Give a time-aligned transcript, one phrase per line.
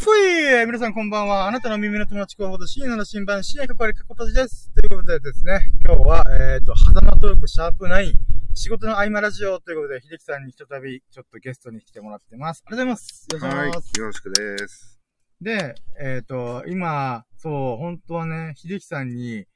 [0.00, 1.48] ふい皆さんこんばんは。
[1.48, 4.70] あなたの耳の友達候補と深夜の新版、深夜かかりかことじです。
[4.72, 8.12] ということでですね、今日は、えっ、ー、と、はざまトークシャープ9、
[8.54, 12.62] 仕事の合間ラジオということで、秀樹さんに再び、ちょっとゲストに来てもらってます。
[12.64, 13.26] ありがとうございます。
[13.32, 14.00] よろしくお願いします。
[14.00, 15.00] よろしくです。
[15.40, 19.46] で、えっ、ー、と、今、そう、本当はね、秀樹さんに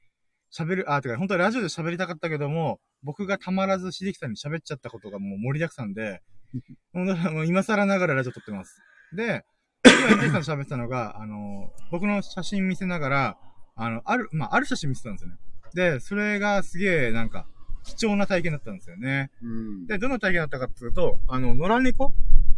[0.53, 6.21] 喋る、あ、てか、本当はラジオで喋りたかったけども、僕がたまらず秀樹さんに喋っちゃったことがもう盛りだくさんで、
[6.91, 8.81] もう今更ながらラジオ撮ってます。
[9.15, 9.45] で、
[9.83, 13.37] 今、エンさん喋ってたのが、あの、僕の写真見せながら、
[13.75, 15.37] あの、ある、まあ、ある写真見せたんですよね。
[15.73, 17.47] で、それがすげえ、なんか、
[17.83, 19.29] 貴重な体験だったんですよね。
[19.41, 22.13] うん、で、どの体験だったかっていうと、あの、野良猫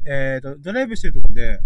[0.05, 1.59] えっ、ー、と、ドライブしてるとこで、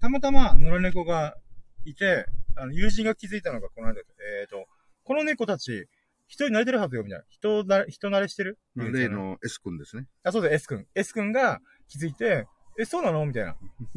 [0.00, 1.36] たまたま野良猫が
[1.84, 4.66] いて、あの、友人が気づいたのがこの間、えっ、ー、と、
[5.04, 5.88] この猫たち、
[6.26, 7.24] 人に慣れてるはずよ、みたいな。
[7.28, 10.06] 人な、人慣れしてる例の S 君ですね。
[10.24, 10.86] あ、そうです、S 君。
[10.94, 12.46] S 君が気づいて、
[12.78, 13.52] え、そうなのみたいな。
[13.52, 13.56] っ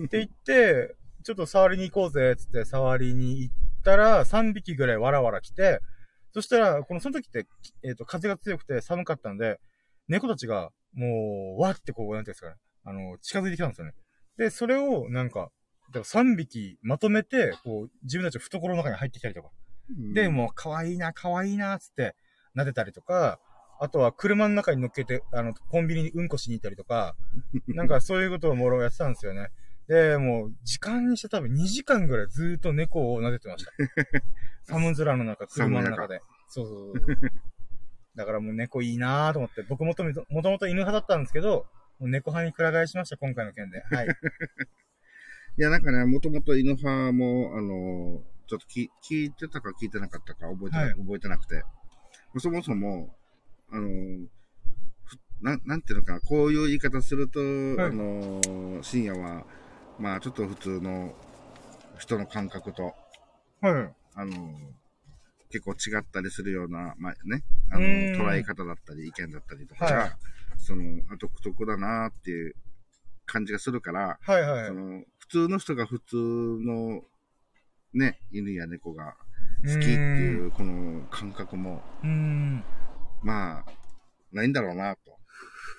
[0.10, 0.96] て言って、
[1.28, 5.82] ちょっと触りに行こうぜ、つって触りに行ったら、3匹ぐらいわらわら来て、
[6.32, 7.46] そしたら、この、その時って、
[7.84, 9.60] えっ、ー、と、風が強くて寒かったんで、
[10.08, 13.94] 猫たちが、もう、わってこう、なんていうんですかね、あの、近づいてきたんですよね。
[14.38, 15.52] で、それを、なんか、
[15.92, 19.50] だから3匹まとめて、こう、自分たちの懐の中に入ってきたりとか。
[20.14, 22.16] で、もう、可愛いな、可愛いな、つって、
[22.56, 23.42] 撫でたりとか、
[23.82, 27.18] あとは車の中に乗っけて、あの、コンビニにうんこしに行ったりとか、
[27.68, 29.50] なんかそういうことをもろやってたんですよね。
[29.88, 33.72] で、もう、時間にして多分2時間ぐらいずっと猫を撫でてました。
[34.68, 36.22] 寒空の中、車の中で。
[36.50, 37.18] そうそうそう。
[38.16, 41.68] だからもう猫いいなぁと思って、僕もともともと犬派だったんですけど、
[42.00, 43.82] もう猫派にくら替えしました、今回の件で。
[43.82, 44.08] はい。
[45.58, 51.64] いや、なんかね、もともと犬派も、あのちょっと聞聞いてたか聞いてなかったか覚えて,、はい、覚えてなくて、
[52.40, 53.16] そもそも、
[53.70, 53.90] あの
[55.42, 59.46] ななんていうのかな、こういう言い方すると、はい、あの深夜は、
[60.00, 61.14] まあちょっと普通の
[62.00, 62.94] 人の感覚と、
[63.62, 63.94] はい。
[64.16, 64.34] あの、
[65.50, 70.12] 結構違ったりするような、まあね、あの、捉え方だったり意見だったりとかが、はい、
[70.58, 72.56] その、独特だなっていう
[73.26, 74.68] 感じがするから、はいはい。
[74.68, 77.02] その、普通の人が普通の、
[77.94, 79.16] ね、犬や猫が
[79.64, 81.82] 好きっていう、この感覚も、
[83.24, 83.66] まあ、
[84.32, 85.17] ないんだろうなと。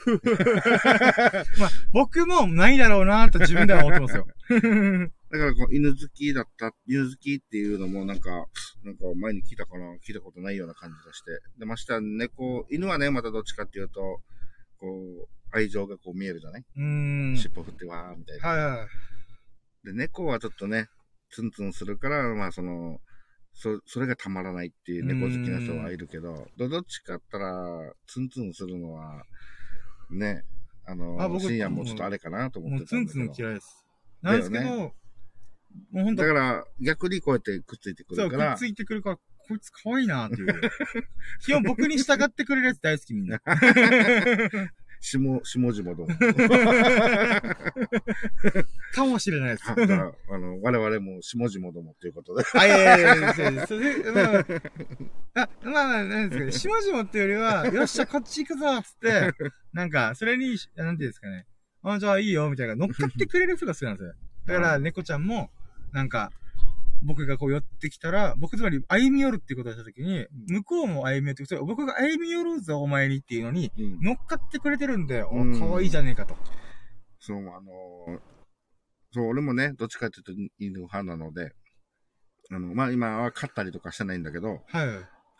[1.59, 4.27] まあ、僕もないだろうなと自分では思ってますよ。
[5.31, 8.31] だからこう、犬好きだった、犬好きっていうのもなんか、
[8.85, 11.31] なんか前に聞いたかな、聞いたことないような感じがして。
[11.59, 14.23] で、ました猫、犬はね、またどっちかっていうと、
[14.79, 16.65] こう、愛情がこう見えるじゃない？
[16.77, 16.83] う
[17.33, 17.37] ん。
[17.37, 18.49] 尻尾振ってわーみたいな。
[18.49, 19.87] はいはい。
[19.87, 20.89] で、猫はちょっとね、
[21.31, 23.01] ツンツンするから、まあその、
[23.55, 29.25] そ、それがたまらないっていう猫好きな人はいるけど、どっちかったら、ツンツンするのは、
[30.11, 30.45] ね、
[30.87, 33.25] あの、あ僕深夜もちょっとあれかなと思ってたんだけど。
[33.25, 33.85] もうツンツン嫌いです。
[34.23, 38.31] なんですけど、ね、もう本当だから、逆にこうやってくっついてくるから。
[38.31, 40.61] そう、くっついてくるから、こいつ可愛いなっていう。
[41.45, 43.41] 基本僕に従ってくれるやつ大好きみんな。
[45.01, 46.09] 下、下々ども。
[48.95, 49.67] かもしれないです。
[49.67, 52.45] だから、あの、我々も下々どもっていうことで。
[52.55, 53.17] あ、いやいや
[53.51, 54.45] いや、それ、まあ、
[55.43, 59.33] あ、まあ、なんですかね、下々っていうよりは、よっしゃ、こっち行くぞつって、
[59.73, 61.47] なんか、それに、なんていうんですかね、
[61.83, 64.15] あ、じゃあいいよ、みたいな、乗っかってくれる人が好きなんですよ。
[64.47, 65.51] だから、猫ちゃんも、
[65.93, 66.33] なんか、
[67.03, 76.37] 僕がこう寄ってきたら、僕つまり歩み寄るっていうことをしたときに、向こうも歩み寄ってきて、僕が歩み寄るぞ、お前にっていうのに、乗っかってくれてるんで、うん、可愛いじゃねえかと。
[77.21, 78.21] そう、あのー、
[79.13, 81.53] そう、俺もね、どっちかっていうと犬派なので、
[82.51, 84.89] あの、まあ、今は飼ったりとかしてないんだけど、はい。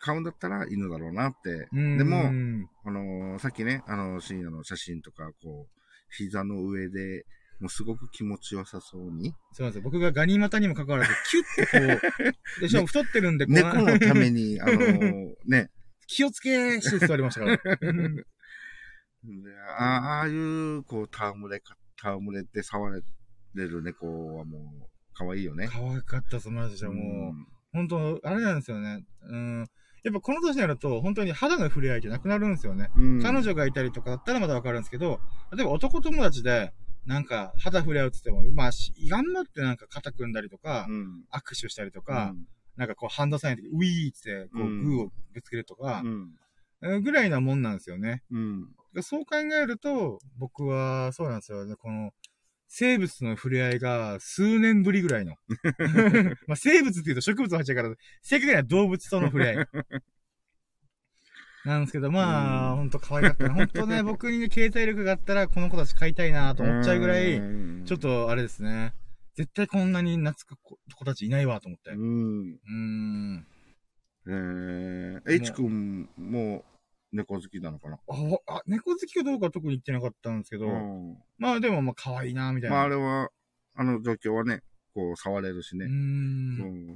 [0.01, 1.67] 飼うんだったら犬だろうなって。
[1.73, 2.29] でも、
[2.85, 5.79] あのー、さっきね、あの、深夜の写真とか、こう、
[6.15, 7.25] 膝の上で、
[7.59, 9.33] もうすごく気持ちよさそうに。
[9.51, 9.81] そうなんですよ。
[9.83, 12.07] 僕がガニ股にも関わらず、 キュッてこ
[12.57, 15.69] う、でしかも太ってるんで、ね、猫のために、 あのー、ね。
[16.07, 17.79] 気をつけして座りましたから。
[17.83, 18.23] で
[19.77, 23.03] ああいう、こう、戯れか、戯れて触
[23.53, 25.67] れる猫はもう、可愛いよね。
[25.67, 27.05] 可愛かった、その話はもう、
[27.75, 29.05] うん、本当あれなんですよね。
[29.23, 29.69] うん。
[30.03, 32.89] やっぱこの年になると、本当に肌の触れ合いじゃなくなるんですよね。
[32.95, 35.19] うん、彼女がいたりとかだったらまだわかるんですけど、
[35.53, 36.73] 例えば男友達で、
[37.05, 38.71] なんか、肌触れ合うって言っても、まあ、
[39.09, 42.47] 頑張ってなんか肩組んだりとか、うん、握手したりとか、うん、
[42.77, 46.03] なんかこう、ハンドサインで、ウィーって、こう、グーをぶつけるとか、
[46.81, 48.23] ぐらいなもんなんですよね。
[49.01, 51.75] そう考えると、僕は、そうなんですよね。
[51.75, 52.11] この、
[52.71, 55.35] 生物の触れ合いが数年ぶりぐらいの。
[56.47, 59.67] まあ生物って言うと植物の話だから、正確には動物との触れ合い。
[61.65, 63.53] なんですけど、まあ、ほんと可愛かった。
[63.53, 67.41] ほんとね、 僕にね、携帯力があったら、この子たち飼いたいなと思っちゃうぐらい、
[67.85, 68.93] ちょっと、あれですね。
[69.35, 71.91] 絶対こんなに懐く子子たちいないわと思って。
[71.91, 71.97] う。
[71.97, 72.71] うんー
[73.37, 73.47] ん。
[74.27, 76.65] えー、H 君も
[77.13, 77.99] 猫好きなのかな？
[78.07, 81.17] あ、あ、猫好きかどうかは特に言ってなかったんですけど、うん。
[81.37, 82.75] まあでもまあ可愛いな、みたいな。
[82.75, 83.29] まああれは、
[83.75, 84.61] あの状況はね、
[84.93, 85.85] こう触れるしね。
[85.85, 86.57] うん
[86.91, 86.95] ん。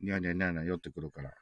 [0.00, 1.34] ニャーニャーニャーニャー寄ってくるから。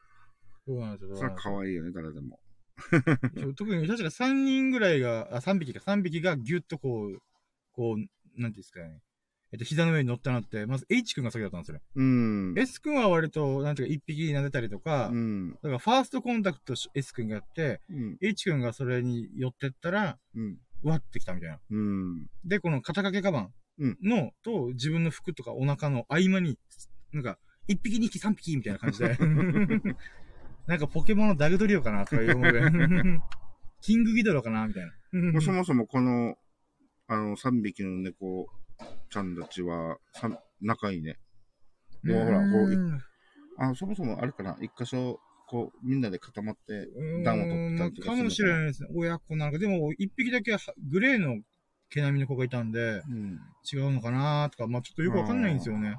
[0.66, 1.16] そうなんですよ。
[1.16, 2.38] それは可愛いよね、誰でも。
[3.56, 7.18] 特に確か3人ぐらいが、あ、3匹か、3匹がギュッとこう、
[7.72, 9.00] こう、なんていうんですかね。
[9.52, 11.82] えっと、膝の上に乗ったなって、まず H 君が先だったんですよね。
[11.96, 12.54] うん。
[12.56, 15.50] S 君は割と、なんていうか、1匹撫でたりとか、うん。
[15.54, 18.18] だからファーストコンタクト S 君がやって、うん。
[18.20, 20.58] H 君がそれに寄ってったら、うん。
[20.82, 21.58] わってきたみたいな。
[21.68, 22.26] うん。
[22.44, 26.56] で、この肩掛けカバンの、と、自分の服とかお腹の合間に、
[27.12, 27.38] なんか、
[27.68, 29.16] 1匹、2匹、3匹みたいな感じで。
[30.70, 32.60] なんかポケモンのダグドリオかなとかいう思いで。
[33.82, 35.32] キングギドラかなみたいな。
[35.32, 36.36] もうそもそもこの、
[37.08, 38.46] あの、3匹の猫
[39.10, 39.98] ちゃんたちは、
[40.60, 41.18] 仲いいね。
[42.04, 43.00] もうほらこううん
[43.58, 45.18] あ、そもそもあれかな、一箇所、
[45.48, 48.90] こう、みんなで固まって、う暖を取ったりとかかもしれないですね。
[48.94, 49.58] 親子なのか。
[49.58, 50.58] でも、一匹だけは
[50.88, 51.42] グレーの
[51.88, 53.40] 毛並みの子がいたんで、うん。
[53.72, 55.96] 違うのかなとか、まあちょっとよくわかんないんですよね。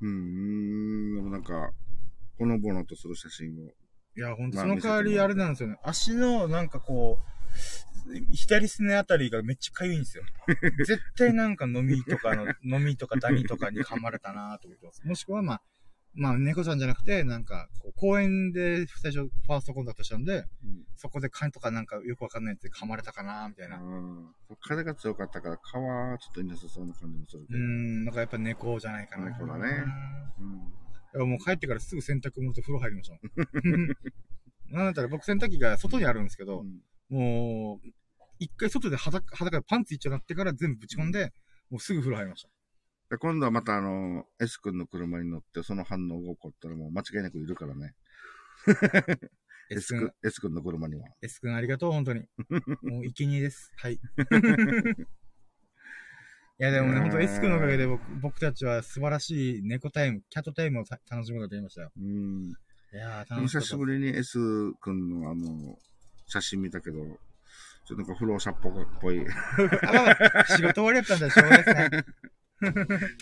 [0.00, 1.74] うん、うん、でもなんか、
[2.38, 3.70] ほのぼのとする写真を。
[4.16, 5.78] いや、ほんと、まあその代わりあれなんですよね。
[5.82, 7.28] 足の、なんかこう、
[8.32, 10.24] 左すねあたりがめっちゃかゆいんですよ。
[10.86, 15.06] 絶対なんか飲みとかの、飲みとかダニとかに噛まれたなと思ってます。
[15.06, 15.62] もしくはまあ、
[16.14, 20.84] まあ猫ちゃんじゃなくて、なんか、こう公園で最初ファーストコンタクトしたんで、うん。
[20.96, 23.76] そこで蚊とかなんかよくわかんないやつで噛まれたかなみたいな。
[23.76, 24.34] ううん。
[24.60, 27.58] 風が強かったから、蚊はちょっといなさそうな感じもするけど。
[27.58, 29.30] ーん、なんかやっぱ猫じゃないかな。
[29.30, 29.84] 猫だね
[30.40, 30.72] うん。
[31.14, 33.20] いやもう帰ってからすぐ洗濯物と風呂入りましたも
[33.76, 33.88] ん。
[34.70, 37.88] なんだったら僕洗濯機が外にあるんですけど、うんもう、
[38.38, 41.32] 一回外で裸、裸でパンツ一丁なってから全部ぶち込んで、
[41.70, 42.48] もうすぐ風呂入りました。
[43.10, 47.94] で今度はまたあの、S 君の車に乗って、その反応が起こったらもう間違いなくいるからね。
[49.70, 51.06] S 君、、S 君の車には。
[51.22, 52.20] S 君ありがとう、本当に。
[52.82, 53.72] もう、生贄です。
[53.76, 53.98] はい。
[56.60, 61.92] いや、でもね、本当 S 君のおかげで僕僕たちは素晴らしい猫タイム、キャットタイムをた楽しむことができましたよ。
[61.96, 62.52] うん。
[62.92, 63.76] いやー、楽しか久し。
[63.76, 64.38] ぶりに S
[64.80, 65.78] 君のあの、
[66.26, 67.16] 写真見たけど、ちょっ
[67.86, 69.24] となんか不老者っぽっぽい。
[70.56, 72.00] 仕事終わりやったんでしょうがないで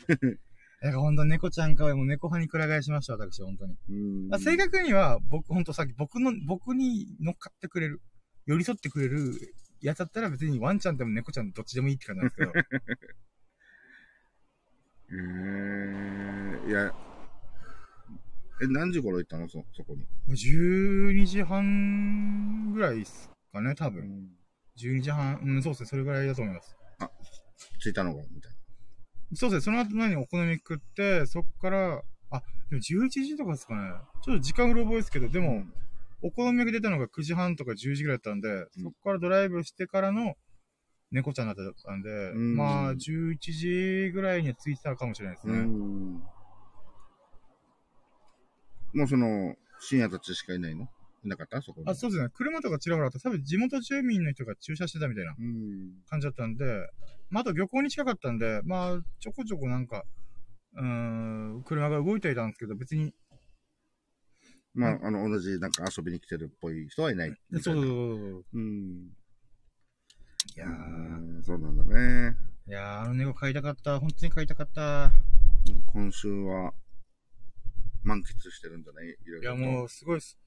[0.09, 0.38] すね。
[0.85, 1.97] いや、ほんと猫ちゃんかわいい。
[1.97, 3.77] もう猫派にくら替えしました、私、本当に。
[3.91, 8.00] うんまあ、正確には、僕、ほんとさっき僕の、僕に乗っかってくれる、
[8.47, 9.35] 寄り添ってくれる
[9.83, 12.53] やつだったら別にワンちゃんでも猫ちゃんどっちでもいいって感じなんですけど。
[15.08, 16.93] えー、いや、
[18.62, 19.49] え、何時頃行ったの？
[19.49, 20.06] そ、そこに。
[20.29, 24.05] 12時半ぐらいですかね、多分。
[24.05, 24.31] ん。
[24.79, 26.76] 12時半、うん、そうですね、それぐらいだと思います。
[27.81, 28.53] 着いたのが、みたい
[29.35, 33.93] そうですね、その後何お好み食って、そっから、あ、でも11時とかですかね。
[34.25, 35.47] ちょっと時間うろ覚えですけど、でな。
[35.47, 35.64] も、
[36.23, 40.35] お好み焼き出たのが9時半とか10時ぐらいだったんで、そっからドライブしてからの
[41.16, 45.58] 猫ちゃんだったんで、うんまあ、11時ぐらいには着いてたかもしれないですうね。
[45.62, 46.22] ん。
[48.94, 50.88] もうその、深夜たちしかいないの？
[51.24, 51.60] いなかった？
[51.62, 51.90] そこに？
[51.90, 52.28] あ、そうですね。
[52.34, 55.92] 車とかちらほらあって、多分地元住民の人が駐車してたみたいなうん。
[56.08, 56.88] 感じだったんで、
[57.30, 60.04] まあ、あと漁港に近かったんで、まあ、ちょこちょこなんか、
[60.74, 60.84] うー
[61.58, 63.14] ん、車が動いていたんですけど、別に、
[64.75, 67.35] まあ、あの、同じなんか遊びに来てるっぽい人はいない。
[67.52, 68.44] そうそうそうそう。
[68.54, 69.16] うん。
[70.55, 70.73] いやうー、
[71.41, 72.37] んそうなんだね。
[72.69, 73.99] いやー、あの猫飼いたかった。
[74.00, 75.12] 本当に飼いたかった。
[75.93, 76.73] 今週は、
[78.03, 79.17] 満喫してるんだね。
[79.26, 80.38] いろいろといや、もう、すごいです。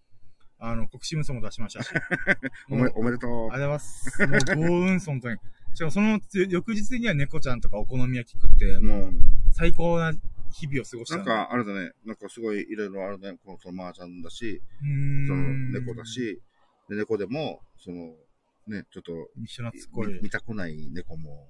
[0.58, 1.90] あの、国士無双も出しましたし。
[2.70, 3.32] おめおめでとう。
[3.32, 4.28] ありがとうございます。
[4.28, 5.38] もう、幸運、本当に。
[5.74, 9.14] しかも、その翌日には猫ちゃんとかお好み焼き食って、もう、
[9.52, 10.12] 最高な
[10.52, 11.92] 日々を過ごしたなんか、あれだね。
[12.06, 13.38] なんかすごいいろいろあるね。
[13.46, 14.62] このその麻雀だし、
[15.28, 16.06] その猫だ。
[16.06, 16.42] し、
[16.90, 18.16] で猫でも、その、
[18.70, 19.12] ね、ちょっと、
[19.42, 20.08] 一緒なつっこい。
[20.14, 21.48] 見見たくない猫も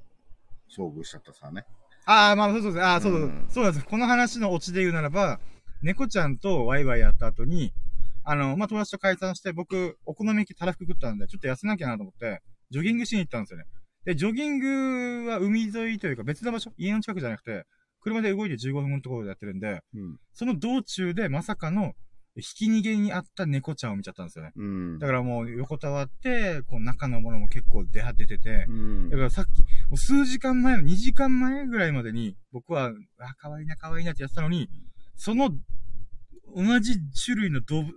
[0.75, 1.65] 遭遇しちゃったさね。
[2.05, 2.81] ああ、まあ、そうそうそう。
[2.81, 3.85] ああ、そうそう、うんそうなんです。
[3.85, 5.39] この話のオチで言うならば、
[5.81, 7.71] 猫ちゃんとワイワイやった後に、
[8.23, 13.65] あの、まあ、友達と解散して、僕、お好み焼きたらふく食ったんで、ちょっと痩せなきゃなと思って、ジョギングしに行ったんですよね。
[14.05, 17.65] で、ジョギングは海沿いというか別の場所、家の近くじゃなくて、
[18.01, 20.17] 車で動いて15分のところでやってるんで、うん。
[20.33, 21.93] その道中でまさかの、
[22.35, 24.51] ひき逃げにあった猫ちゃんを見ちゃったんですよね。
[24.55, 24.99] うん。
[24.99, 34.69] だからもう横たわって、こう中のものも結構出果ててて、うんだからさっき、もう数時間前、2時間前ぐらいまでに、僕は、あ、可愛いな、可愛いなってやってたのに、
[35.15, 35.49] その、
[36.55, 37.93] 同じ種類の動物、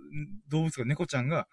[0.49, 1.47] 動物が猫ちゃんが、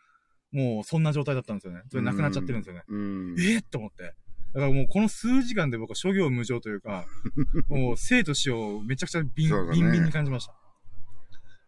[0.52, 1.82] もうそんな状態だったんですよね。
[1.90, 2.82] それなくなっちゃってるんですよね。
[2.88, 3.36] うん。
[3.38, 4.14] えー、と思って。
[4.52, 7.06] だからもうこの数時間で僕は諸行無常というか、
[7.68, 10.54] もう生と死をめちゃくちゃビン、ねビンビンに感じました。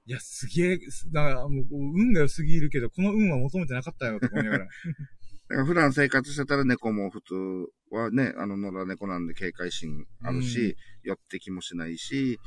[0.05, 0.79] いや、すげえ、
[1.13, 4.65] だからもう運が良すぎるけど、この運は求めてなかったよ、とか思いながら。
[4.65, 7.35] だから普段生活してたら猫も普通
[7.95, 12.41] はね、あの野良猫なんで警戒心あるし、寄ってきもしないし、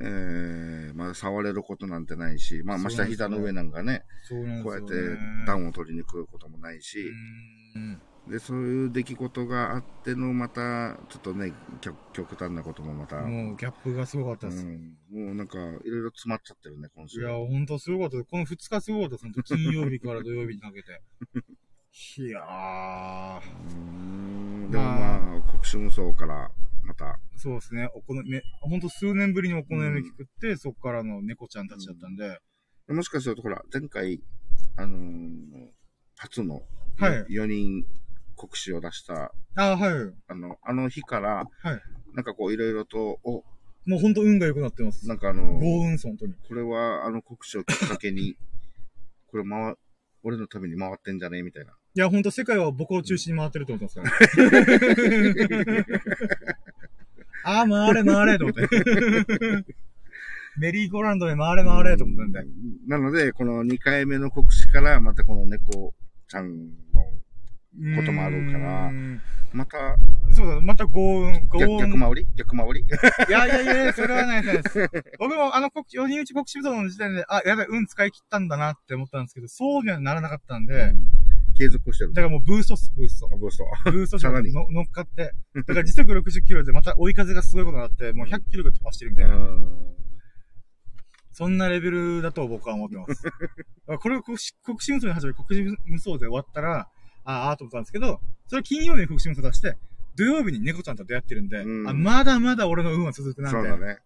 [0.00, 4.94] えー、まあ触れることなんてないし、まあましてや膝の上なんかね、そうなんこうやって。
[5.46, 7.10] 暖を取りに来ることもないし、
[7.76, 14.64] うんで、そういう出来事があっての、また、ちょっとね、極極端なこともまた、もうギャップがすごかったです。
[14.64, 17.20] うん、もうなんか、いろいろ詰まっちゃってるね、今週。
[17.20, 18.24] いや、ほんとすごかった。
[18.24, 19.42] この2日すごかったです。
[19.42, 21.02] 金曜日から土曜日にかけて。
[22.22, 23.76] いやー、うー
[24.68, 26.52] んでもまあ、国士無双から、
[26.84, 27.88] また、そうですね。
[27.94, 32.38] お好み、ほんと数年ぶりにお好み焼き食って、そこからの猫ちゃんたちだったんで、
[32.86, 34.22] もしかすると、ほら、前回、
[34.76, 35.70] あのー
[36.20, 36.62] 初の、
[36.98, 37.86] はい4人
[38.40, 40.14] 国士を出した、あはい。
[40.28, 41.80] あの、あの日から、はい。
[42.14, 43.44] なんかこう、いろいろと、お、
[43.86, 45.06] もうほんと運が良くなってます。
[45.06, 46.34] なんかあの、豪運です、本当に。
[46.48, 48.36] これはあの国士をきっかけに、
[49.28, 49.74] これ回、
[50.22, 51.72] 俺のために回ってんじゃねえみたいな。
[51.72, 55.84] いや、ほんと世界は僕を中心に回ってると思ってますからね。
[57.44, 59.64] ああ、回れ回れと思って。
[60.58, 62.44] メリーゴーランドで回れ回れと思ったんで。
[62.86, 65.94] なので、この2回目の国士から、またこの猫
[66.28, 67.02] ちゃんの、
[67.96, 68.90] こともあるから
[69.52, 69.96] また、
[70.32, 71.78] そうだ、また豪運、豪逆運。
[71.78, 72.26] 逆回り？
[72.36, 72.80] 逆回り？
[72.80, 74.88] いやいやいやそれはないです。
[75.18, 80.94] 僕もあの国、4人打ち国士武道の時点で、あ、やばい、運使い切ったんだなって思ったんですけど、そうにはならなかったんで、
[81.58, 82.22] 継続してるだ。
[82.22, 83.26] からもうブーストっす、ブースト。
[83.32, 83.64] あブースト。
[83.90, 85.32] ブーストしさらにの乗っかって。
[85.54, 89.36] だから時速60キロでまた追い風がすごいことになって、もう100キロが飛ばしてるみたいな。
[91.32, 93.24] そんなレベルだと僕は思ってます。
[93.98, 96.88] これを国士国士無双に始め、国士無双で終わったら、
[97.24, 99.76] ああ、と思ったんですけど、それ金曜日に国士無双出して、
[100.16, 103.70] 土曜日に猫ちゃんと出会ってるんで、うんあまだまだ俺の運は続くな、みたいな。
[103.70, 103.98] そうだね。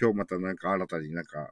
[0.00, 1.50] 今日またなんか新たになんか、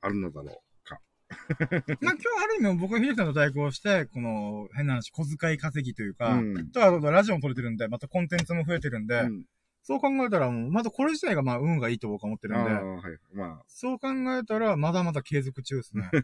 [0.00, 1.00] あるのだろうか。
[1.58, 9.44] まあ今日ある意味僕は秀樹さんと対抗して、この変な話、小遣い稼ぎというか、うんとあとラジオも撮れてるんで、またコンテンツも増えてるんで、うん
[9.88, 13.18] そう考えたらもう、またこれ自体がまあ運がいいと僕は思ってるんで、ああ、はい。
[13.32, 16.10] まそう考えたらまだまだ継続中ですね。
[16.12, 16.20] だ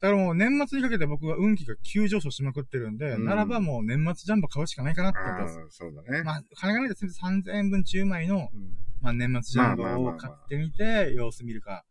[0.00, 5.60] からもう年末にかけて僕は運気が急上昇しまくってるんで、うんならばもう年末ジャンボ買うしかないかなってす。
[5.60, 6.24] あ、そうだね。
[6.24, 11.84] まあ、金がないとせめて3000円分10枚の、うんまあ年末ジャンボまあまあまあまあを買ってみて、様子見るか。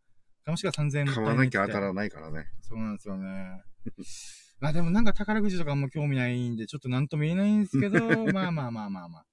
[0.46, 2.48] もしくは3000円分買わなきゃ当たららないからね。
[2.60, 3.62] そうなんですよね。
[4.60, 7.98] まあでもなんか宝くじとかあんま興味ないんで、ちょっとなんとも言えないんですけど、
[8.34, 9.26] まあまあまあまあまあ。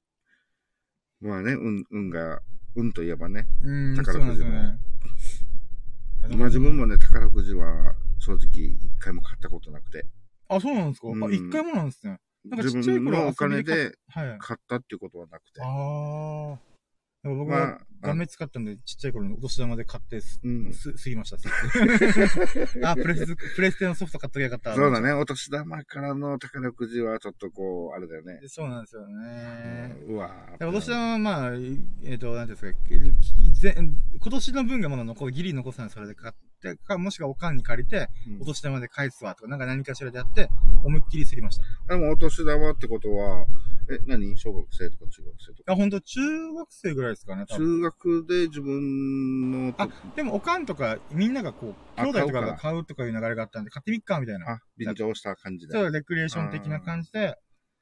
[1.22, 2.42] まあね、運、運が、
[2.76, 3.48] 運といえばね。
[3.64, 4.78] うん、宝くじもね。
[6.30, 10.06] まあ自分もね、宝くじは正直一回も買ったことなくて。
[10.48, 12.20] あ、そうなんですか、うんあ、一回もなんですね。
[12.44, 14.38] なんかち自っちゃい頃分のお金ではい。
[14.40, 15.62] 買ったっていうことはなくて。
[15.62, 16.71] ああ。
[17.24, 21.38] でも僕まはあ、画面使ったんで、ちっちゃい頃にお年玉で買ってす、うんす、すぎました。
[22.90, 24.74] あ、プレス、プレステのソフト買っときゃよかった。
[24.74, 28.42] そうだね、お年玉からの宝くじはちょっとこう、あれだよね。
[28.48, 29.96] そうなんですよね。
[30.08, 31.52] うわでお年玉はまあ、
[32.04, 40.50] えっ、と、なんていうんですか、ぜ今年の分がまだ残る、ギリ残すのはそれで買って、か、もしくはおかんに借りて、うんお年玉で返すわとか、なんか何かしらでやって、
[40.84, 41.96] 思いっきりすぎました。
[41.96, 43.46] でもお年玉ってことは、
[43.90, 44.38] え、何？
[44.38, 46.20] 小学生とか中学生とかあ、ほんと、中
[46.54, 47.82] 学生ぐらいですかね、多分。
[47.82, 54.52] 中学で自分のとあ、でも、おかんとか、みんながこう、あ兄弟とかが買うとかいう流れがあったんで、買ってみっか、みたいな。
[54.52, 55.74] あ、便乗した感じで。
[55.74, 57.36] そう、レクリエーション的な感じで、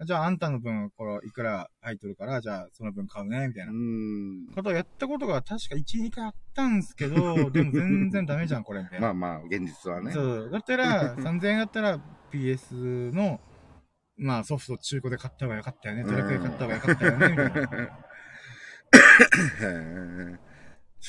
[0.05, 3.73] じゃあ、あんたの分、これ、いくら入ってるから、じゃあ、その分買うね、みたいうな。
[3.73, 4.47] ん。
[4.55, 7.15] ことをやったことが確か1、2回あったんですけど、
[7.51, 9.13] でも全然ダメじゃん、これ、みたいな。
[9.13, 10.11] まあまあ、現実はね。
[10.13, 10.49] そう。
[10.49, 11.99] だったら、 3000円だったら
[12.31, 13.41] PS の、
[14.15, 16.03] まあソフト中古で買った方がよかったよね。
[16.03, 17.29] ドラクエ買った方がよかったよね。
[17.29, 17.99] みたいな。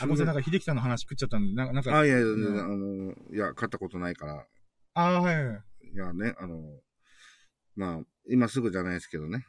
[0.01, 4.47] あ、ごめんなんか秀樹さんの話食っちゃったんで、なんか、なんか、あ、いやいや、うんあの、いや、買ったことないから。
[4.95, 5.63] あーはいはい。
[5.93, 6.61] いやね、あの、
[7.77, 9.45] まあ、今すぐじゃないですけどね。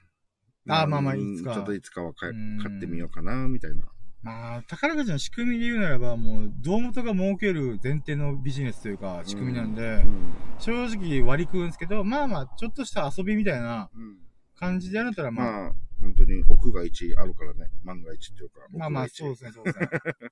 [0.68, 3.84] あまあまあうんいつかちょっといつかは買ってみようかな、みたいな。
[4.24, 10.34] まあ、宝くじの仕組みで言うならば、もう、胴元が儲ける前提のビジネスというか、仕組みなんで、うん。
[10.60, 14.18] 正直割り食うんですけど、まあまあ、ちょっとした遊びみたいなうん。
[14.56, 17.72] 感じでやるったら、まあ、まあ、本当に奥が一あるからね。
[17.84, 18.60] 万が一っていうか。
[18.70, 19.32] まあまあ、そうう。
[19.34, 19.88] ですね、そうですね。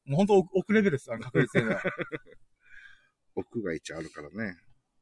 [0.05, 1.81] もう本当奥レベルです、あの確率性では。
[3.35, 4.55] 奥が一あるからね。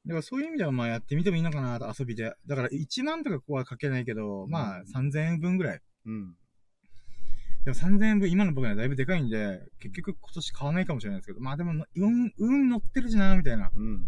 [0.07, 2.33] だからそういう意味ではまあやってみてもいいのかなと遊びで。
[2.47, 5.81] だから1万とかここはかけないけど、まあ3000円分ぐらい。
[6.05, 6.35] うん。
[7.65, 13.69] でも3000円分今の僕にはだいぶでかいんで、結局今年買わないかもしれないですけど、まあでも、運、運乗ってるしな、みたいな。
[13.75, 14.05] うん。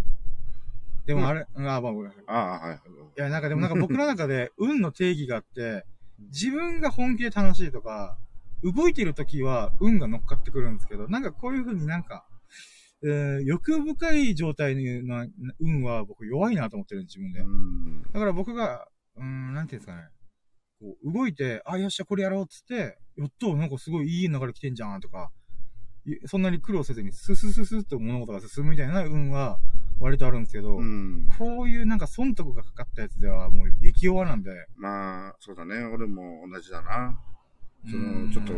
[1.05, 2.23] でもあれ、ああ、まあごめんなさい。
[2.27, 2.77] ああ、はい。
[2.77, 2.79] い
[3.17, 5.85] や、なんかでもなんか僕の中で運の定義があって、
[6.31, 8.17] 自分が本気で楽しいとか、
[8.63, 12.25] 動いてる時は運が乗っかってくるんですけど、なんかこういう風になんか、
[13.03, 15.25] えー、欲深い状態の
[15.59, 17.39] 運は僕弱いなと思ってるん自分で。
[18.13, 20.09] だから僕が、うん、なんていうんですかね。
[20.79, 25.31] こう、動いて、あ、よっしゃ、これやろうっつって、よっと、なんかすごいいい流れ来てんじゃん、とか、
[26.25, 29.59] そんなに苦労せずに、ススススッと物事が進むみたいな運は、
[29.99, 34.51] 割とあるんですけど、うん、こういうなんか損得がかかったやつではもう激弱なんで。
[34.77, 35.83] まあ、そうだね。
[35.83, 37.19] 俺も同じだな。
[37.89, 38.53] その、ちょっと、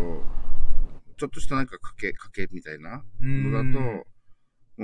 [1.17, 4.05] ちょっとしたなんか賭け、賭けみたいなのだと、も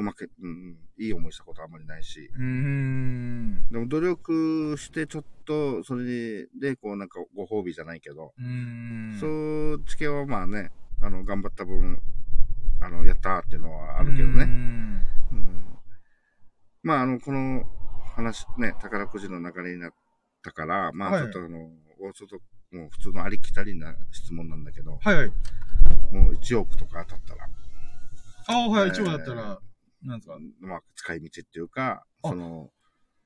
[0.02, 2.30] う負け、うん、いい思いしたことあんまりないし。
[2.38, 3.68] うん。
[3.72, 9.18] でも努力してちょっと、それで、こうなんかご褒美じゃないけど、うん。
[9.20, 12.00] そう、チケはまあね、あの、頑張った分、
[12.82, 14.44] あの、やったっていうのはあるけどね。
[14.44, 15.04] うん。
[16.84, 17.64] まあ、あの、この
[18.16, 19.94] 話、ね、宝くじの流れになっ
[20.44, 22.40] たから、まあ、ちょっとあの、大外、
[22.72, 25.28] もう普通のありきたりな質問なんだけど、はいはい。
[26.12, 27.50] もう1億とか当たったら。
[28.48, 29.60] ああ、はい、1億だったら、
[30.04, 30.38] なんですか？
[30.60, 32.70] まあ、使い道っていうか、その、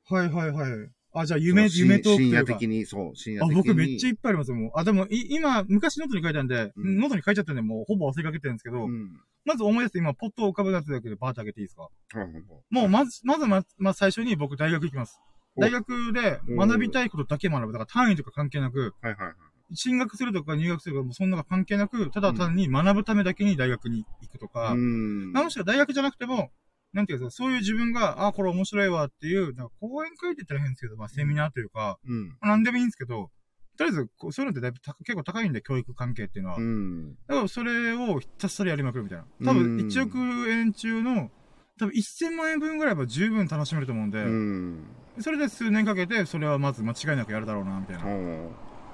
[0.10, 0.72] はいはいはい。
[1.14, 3.54] あ、じゃあ夢、夢トーク深夜的に、そう、深夜的に。
[3.54, 4.72] あ、僕めっちゃいっぱいありますもん。
[4.76, 9.12] あ、でも、い、今、昔ノートに書いたんで、うん、ノートに書いちゃったんで、もうほぼ忘れかけてるんですけど、うん、
[9.44, 15.20] まず思い出して今、ぽっと浮かべただけでバーってあげていいですか、うん、もう、まず、まずま、ま最初に僕大学行きます。
[15.58, 17.74] 大学で学びたいことだけ学ぶ。
[17.74, 19.36] だから単位とか関係なく、はいはいはい。
[19.74, 25.32] 進学するとか入学するとか、もうそんなか関係なく、ただ単に学ぶためだけに大学に行くとか、うん。
[25.32, 26.52] もしくは大学じゃなくても、
[26.94, 32.30] なんていうか、そういう自分が、あ、これ面白いわっていう、なんか講演会って言ったら変ですけど、まあセミナーというか、うん。
[32.30, 33.32] まあ、何でもいいんですけど、
[33.78, 36.58] とりあえず、そういうのってだいぶ結構高いんで、教育関係っていうのは。
[36.58, 37.16] うん。
[37.28, 39.26] だからそれをひたすらやりまくるみたいな。
[39.52, 40.18] 多分、1億
[40.50, 41.32] 円中の、
[41.80, 44.86] 多分1000万円分ぐらいは十分楽しめると思うんで、うん、
[45.20, 48.04] それで数年かけて、それはまず間違いなくやるだろうな、みたいな。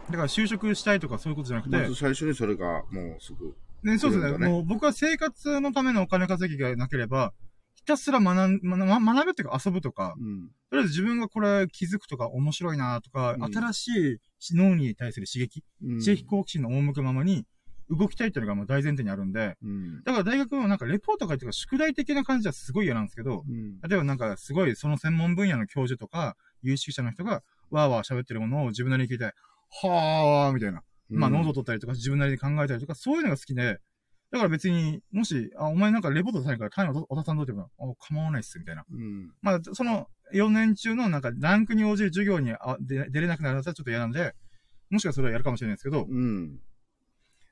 [0.09, 1.77] だから就職したいとかそういうことじゃなくて。
[1.77, 3.55] まず最初にそれがもうすぐ。
[3.83, 4.47] ね、そうですね。
[4.47, 7.33] もう僕は生活のためのお金稼ぎがなければ、
[7.75, 13.87] ひたすら学ん、学学ぶっていうか遊ぶとか、うん、とりあえず自分がこれ気づくとか面白いなとか、うん、新し
[14.51, 17.45] い脳に対する刺激、うん、刺激好奇心の赴くままに
[17.89, 29.31] 動きたいっていうのがもう大前提にあるんで、うん、だから大学のなんかレポート書いてか宿題的な感じはすごい嫌なんですけど、うん、例えばなんかすごいその専門分野の教授とか、有識者の人がわーわー喋ってるものを自分なりに聞いて、
[29.69, 30.83] はーみたいな。
[31.09, 33.79] まあ、喉取ったりとか自分なりに考えたりとか、そういうのが好きで、
[34.31, 38.83] だから別に、もし、あ、お前なんかレポートさないから単位を渡さんといても、あ、構わないっす、みたいな。
[38.91, 39.31] うん。
[39.41, 44.35] まあ、その、4年中のなんか、ランクに応じる授業にあ出れなくなるとちょっと嫌なんで、
[44.89, 46.59] もしかしたらやるかもしれないですけど、うん。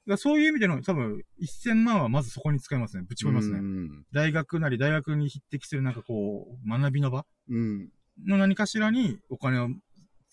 [0.08, 3.04] だそういう意味での、多分、1000万はまずそこに使いますね。
[3.08, 3.60] ぶち込みますね。
[3.60, 7.90] うん、大学なり、大学に匹敵するなんかこう、学びの場うん。
[8.26, 9.70] の何かしらにお金を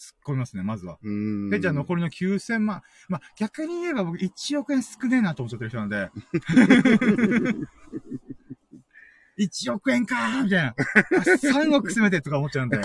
[0.02, 0.98] 突っ込みますね、まずは。
[1.50, 2.82] で、じゃあ残りの9000万。
[3.08, 6.10] まあ、逆に言えば僕1億円少ねえなと思っちゃってる人なんで。
[9.38, 10.74] 1億円かーみたいな。
[10.74, 12.78] 3億せめてとか思っちゃうんで。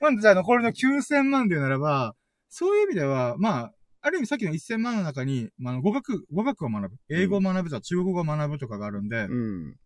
[0.00, 2.16] まあ、じゃあ残りの9000万で言うならば、
[2.48, 6.96] そういう意味では、まあ、ある意味さっきの1000万の中に、まあ、語学、語学を学ぶ。
[7.08, 9.76] 英語を学ぶとか、中国語を学ぶとかがあるんで、うん、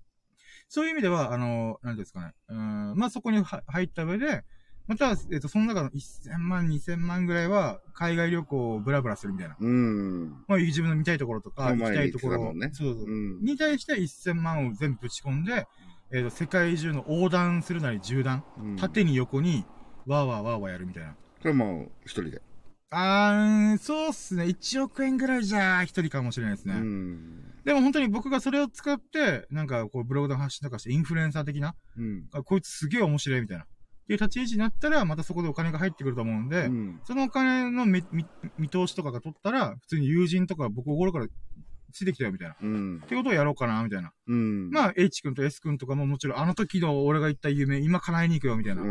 [0.69, 2.33] そういう意味では、あの、なんですかね。
[2.49, 4.45] うん、まあ、そこに入った上で、
[4.87, 9.57] また、えっ、と、その中の1000万、2000万ぐらいは、海外旅行をブラブラするみたいな。
[9.59, 10.31] うん。
[10.47, 15.67] まあ、自分の見たいところとか、行きたいところ、ね、そうそう、うん、に対して1000万を全部ぶち込んで、
[16.13, 19.65] えっ、と、世界中の横断するなり縦断、うん、縦に横に、
[20.07, 21.15] わーわーわーわーやるみたいな。
[21.43, 22.43] これもう、一人で。
[22.91, 24.45] あー、そうっすね。
[24.45, 26.75] 1億円ぐらいじゃ、一人かもしれないですね。
[26.75, 27.53] うん。
[27.65, 33.67] でも本当に僕がそれを使って、なんかこうブログで発信とかしてインフルエンサー的な、うん、こいつすげえ面白いみたいな。
[34.07, 38.05] っていう立ち位置になったら、またそこでお金が入ってくると思うんで、うん、そのお金の見
[38.57, 41.27] 見通しとかが取ったら、普通に友人とか僕心から
[41.93, 42.57] ついてきたよみたいな。
[42.63, 43.01] うん。
[43.05, 44.13] ってことをやろうかな、みたいな。
[44.29, 44.71] うん。
[44.71, 48.83] まあ、H 君と S 君とかももちろん、あの時の俺が言った夢、今叶えに行くよ、みたいな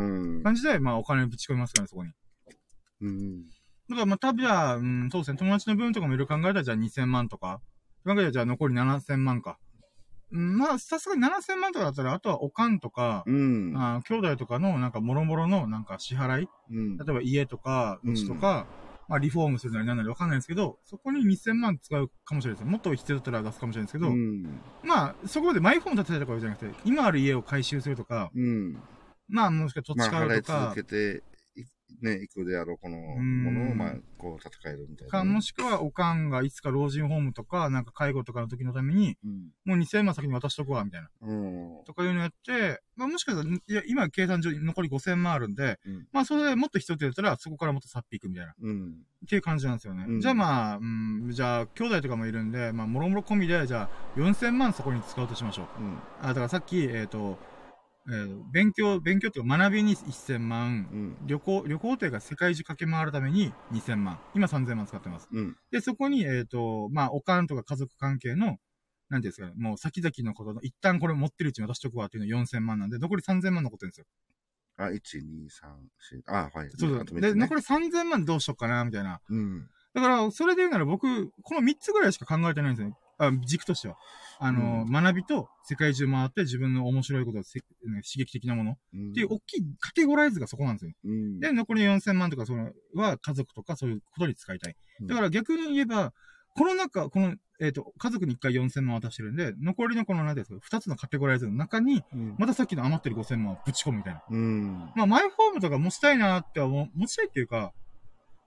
[0.43, 2.12] 感じで、まあ、お金ぶち込みますからね、そこに。
[3.01, 3.45] うん。
[3.89, 7.62] だからまあ、多分じゃあ、うん、そうですね、友達の分とかもいろいろ考えたら、じゃあ2000万とか。
[8.04, 9.58] 考えたら、じゃあ残り7000万か。
[10.35, 13.73] うん、まあ、さすがに7000万とかだったら、あとはおかんとか、うん。
[13.75, 16.49] あ兄弟とかの、なんか、もろもろの、なんか、支払い。
[16.69, 16.97] うん。
[16.97, 28.77] 例えば家とか、土地とか、うんまあ、リフォームするなりなんなりわかんないんですけど、そこに2000万使うかもしれないですもっと必要だったら出すかもしれないですけど、うん、まあ、そこでマイフォーム建てたいとかじゃなくて、今ある家を回収するとか、うん、
[29.27, 31.23] まあ、もしくは土地買うとか、まあ、払い続けて
[32.01, 35.23] ね、行くであろう、このんものを、まあ、こう、戦えるみたいな。
[35.23, 39.51] もしくは、おかんがいつか老人ホームとか、なんか介護とかの時のために、うん。
[39.65, 41.10] もう2000万先に渡しとくわ、みたいな。
[41.21, 41.84] うん。
[41.86, 48.51] とかいうのやって、まあもしかしたら、いや、今計算上残り5000万あるんで、うんまあそれでもっと必要って言ったら、そこからもっとさっぴいくみたいな。
[48.51, 48.95] っうん。
[49.27, 50.05] ていう感じなんですよね。
[50.08, 55.81] うんじゃあまあ、うん、じゃあ、兄弟とかもいるんで、まあ、もろもろ込みで、じゃあ、4000万そこに使おうとしましょう。
[55.81, 55.97] うん。
[56.21, 57.38] あ、だからさっき、えっ、と、
[58.07, 61.17] えー勉強、勉強っていうか学びに1000万、うん。
[61.27, 64.19] 旅行、旅行というか世界中駆け回るために2000万。
[64.35, 65.27] 今3000万使ってます。
[65.31, 65.57] うん。
[65.71, 68.57] で、そこに、えっ、と、まあ、おかんとか家族関係の、なんてい
[69.15, 74.05] うんですかね、もう先々のことの、一旦これ持ってるうちに渡しとくわっていうの4000万なんで、残り3000万残ってるんですよ。
[74.77, 75.69] あ、1、2、3、
[76.27, 76.69] 4、あ、はい。
[76.77, 77.01] そうそう。
[77.01, 79.19] あと三つで、ね残り3000万どうしよっかな、みたいな。
[79.29, 79.67] うん。
[79.93, 82.97] だから、それで言うなら僕、この3つぐらいしか考えてないんですよ。
[83.17, 83.97] あ軸としては。
[84.39, 90.91] あの、う学びと世界中回って自分の面白いことをせ刺激的なものっうんていう大きいカテゴライズがそこなんですよ。
[91.06, 91.39] うん。
[91.39, 94.75] で、残り4000万とか、その、は家族とかそういうことに使いたい。
[95.01, 96.13] うんだから逆に言えば、
[96.56, 102.36] この中、この、えっ、と、家族に1回4000万渡してるんで、残りのこの、なんていうんですか、2つのカテゴライズの中に、うん。
[102.38, 104.23] またさっきの余ってる5000万をぶち込むみたいな。
[104.30, 104.91] うん。
[104.95, 107.73] まあ、マイホームとか持ちたいなって思う、持ちたいっていうか、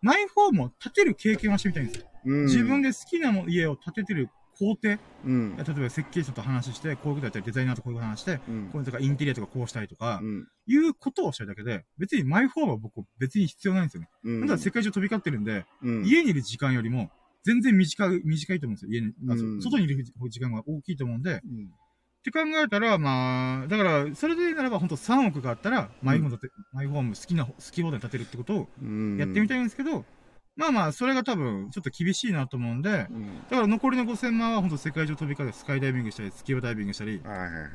[0.00, 2.06] マイホームを建てる経験はしてみたいんですよ。
[2.24, 2.44] うん。
[2.46, 5.56] 自分で好きなも家を建ててる工程、例うん。
[5.58, 10.46] えば設計者と話して、こういうことやったり、デザイナーとこういうこと話して、うんこういうとかインテリアとかこうしたいとかう、ん。
[10.66, 14.08] いうことをしたいだけで、別にマイホームは僕別に必要ないんですよね。
[14.24, 14.46] うん。
[14.46, 17.10] ただ世界中飛び交ってるんで、うん、家にいる時間よりも、
[17.44, 18.90] 全然短い、短いと思うんですよ。
[18.90, 21.70] 家に、あ外にいる時間が大きいと思うんで、うん。
[22.18, 26.38] って考えたら、まあ、だから、それでならば、本当3億があったら、マイホーム
[26.72, 29.16] マイホーム好きな、好き放題建てるってことをうん。
[29.18, 29.58] やってみたい。
[29.58, 30.04] いんですけど、
[30.58, 33.42] まあまあ、それが多分、ちょっと厳しいなと思うんで、うん。
[33.48, 37.70] だから残りの5000万は本当世界中飛び交ってスカイダイビングしたり、スキューバダイビングしたり、はいはいはいはい。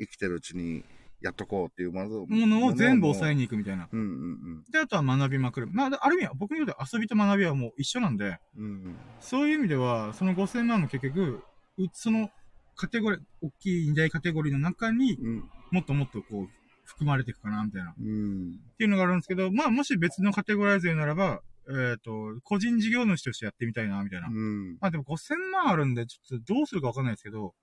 [0.00, 0.84] 生きてるうちに
[1.22, 3.40] やっとこうっていう、まず、もものを全部抑えに。
[3.40, 3.88] に行くみたいな。
[3.90, 5.68] うんうんで、あとは学びまくる。
[5.72, 8.64] まあ、ある意味は、僕にとって遊びと学びはもう一緒なんで、うん。
[8.64, 8.96] うん。
[9.20, 11.42] そういう意味では、その5000万も結局、
[11.78, 12.30] うその
[12.76, 15.50] カテゴリー、大きい二大カテゴリーの中にうん。
[15.70, 16.48] もっともっとこう、
[16.84, 17.92] 含まれていくかな、みたいな。
[17.92, 18.60] っうん。
[18.76, 21.40] ていうのがあるんですけど、まあ、もし別のカテゴライズならば、
[21.70, 24.28] えっ、と、個人事業主としてやってみたいな、みたいな。
[24.28, 24.78] うん。
[24.80, 27.54] まあでも5000万あるんで、ちょっとどうするかわかんないですけど、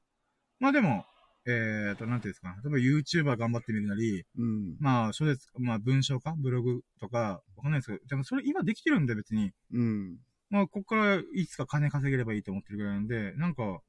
[0.60, 1.06] まあでも、
[1.48, 2.56] えっ、と、なんていうんですか。
[2.64, 4.76] 例えば YouTuber 頑張ってみるなり、うん。
[4.80, 10.18] まあ、小説、まあ文章かブログとか、わかんないですけど、でもそれ今できてるんで別に、うん。
[10.52, 13.82] まあ、ここからいつか金稼げればいいと思ってるぐらいなんで、なんか、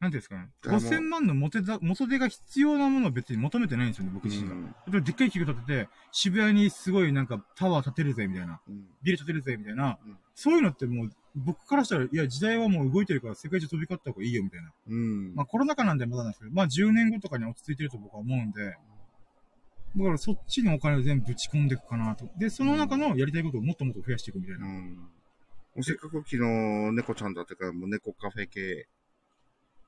[0.00, 0.48] なんていうんですかね。
[0.66, 4.54] あもう5000万の元手元手が必要なものを別に求めてないんですよね、僕自身が。
[4.54, 8.60] 例えばでっかい企業建てて、渋谷にすごいなんかタワー建てるぜ、みたいな。
[8.66, 8.86] うん。
[9.02, 9.98] ビル建てるぜ、みたいな。
[10.04, 14.72] うんそういうのってもう、僕からしたら、いや、時代はもう動いてるから世界中飛び交った方がいいよ、みたいな。
[14.88, 15.34] うん。
[15.34, 18.74] まあコロナ禍なんでまだなんですけど、まあ10年後とかに落ち着いてると僕は思うんで、
[19.96, 22.26] だからそっちにお金を全部ぶち込んでいくかなと。
[22.38, 24.66] で、その中のやりたいことをもっともっと増やしていくみたいな。
[24.66, 24.94] うん。
[24.94, 25.08] も
[25.76, 26.38] うせっかく昨日
[26.92, 28.88] 猫ちゃんだってから、もう猫カフェ系。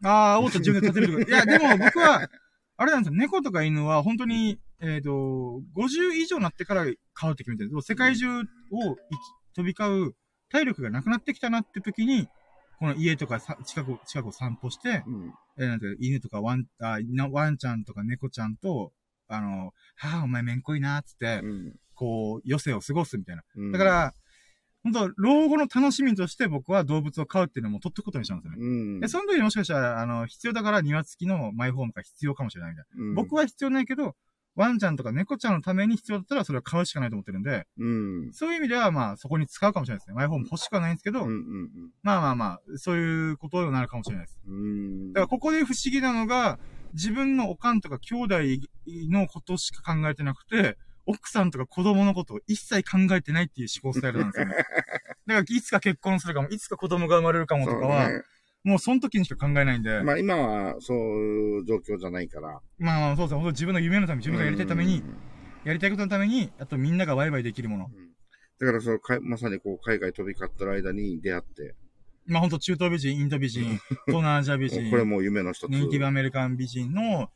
[0.02, 1.30] ああ、オート自分で建てるとか。
[1.30, 2.28] いや、でも僕は、
[2.76, 3.18] あれなんですよ。
[3.18, 5.10] 猫とか犬は本当に、えっ、と、
[5.76, 8.44] 50以上になってから飼うって決めてる世界中を
[9.54, 10.16] 飛び交う
[10.50, 12.28] 体力がなくなってきたなって時に、
[12.78, 15.34] この家とかさ近く、近くを散歩して、うん。
[15.58, 18.92] えーなんて犬とかワン、あなワンちゃんとか猫ちゃんと、
[19.28, 21.76] あの、はあ、お前めんこいな、っつって、うん。
[21.94, 23.42] こう、余生を過ごすみたいな。
[23.56, 24.14] うんだか、ら、
[24.82, 28.58] 本当老後の楽しみとして僕は動物を飼うっていうのも取っとくことにしたんですよね。
[28.60, 28.64] う
[28.96, 29.00] ん。
[29.00, 33.04] で、その時もしかしたら、あの、必要だから庭付きのマイホームが必要かもしれないみたいな。
[33.04, 34.16] うん僕は必要ないけど、
[34.54, 38.32] ワンちゃんとか猫ちゃんのために必要だったらそれを買うしかないと思ってるんで、うん。
[38.32, 40.14] そういう意味ではまあそこに使うかもしれないですね。
[40.14, 41.30] マイホーム欲しくはないんですけど、うん。
[41.30, 41.70] うん。
[42.02, 44.40] まあまあまあ、そういうことになるかもしれないです。
[44.46, 45.12] うん。
[45.12, 46.58] だからここで不思議なのが、
[46.92, 48.34] 自分のおかんとか兄弟
[49.10, 54.54] のことしか考えてなくて、奥さんとか子供のことを一切考えてないっていう思考スタイルなんですよね。
[54.56, 54.66] だか
[55.26, 58.22] らいつか結婚するかも、いつか子供が生まれるかもとかは、そうね
[58.64, 62.60] もうその時にしか考えないんで、まあ今はそういう状況じゃないから。
[62.78, 65.02] まあまあそうですね、自分の夢のために、自分がやりたいために、
[65.64, 67.90] やりたいことのために、あとみんながワイワイできるもの。
[67.92, 68.12] うん。
[68.60, 71.74] だからそのかい、まさにこう海外飛び交ってる間に出会って、
[72.26, 75.68] まあ本当中東美人、インド美人、東南アジア美人、 これもう夢の一つ。
[75.68, 77.30] ネイティブアメリカン美人の、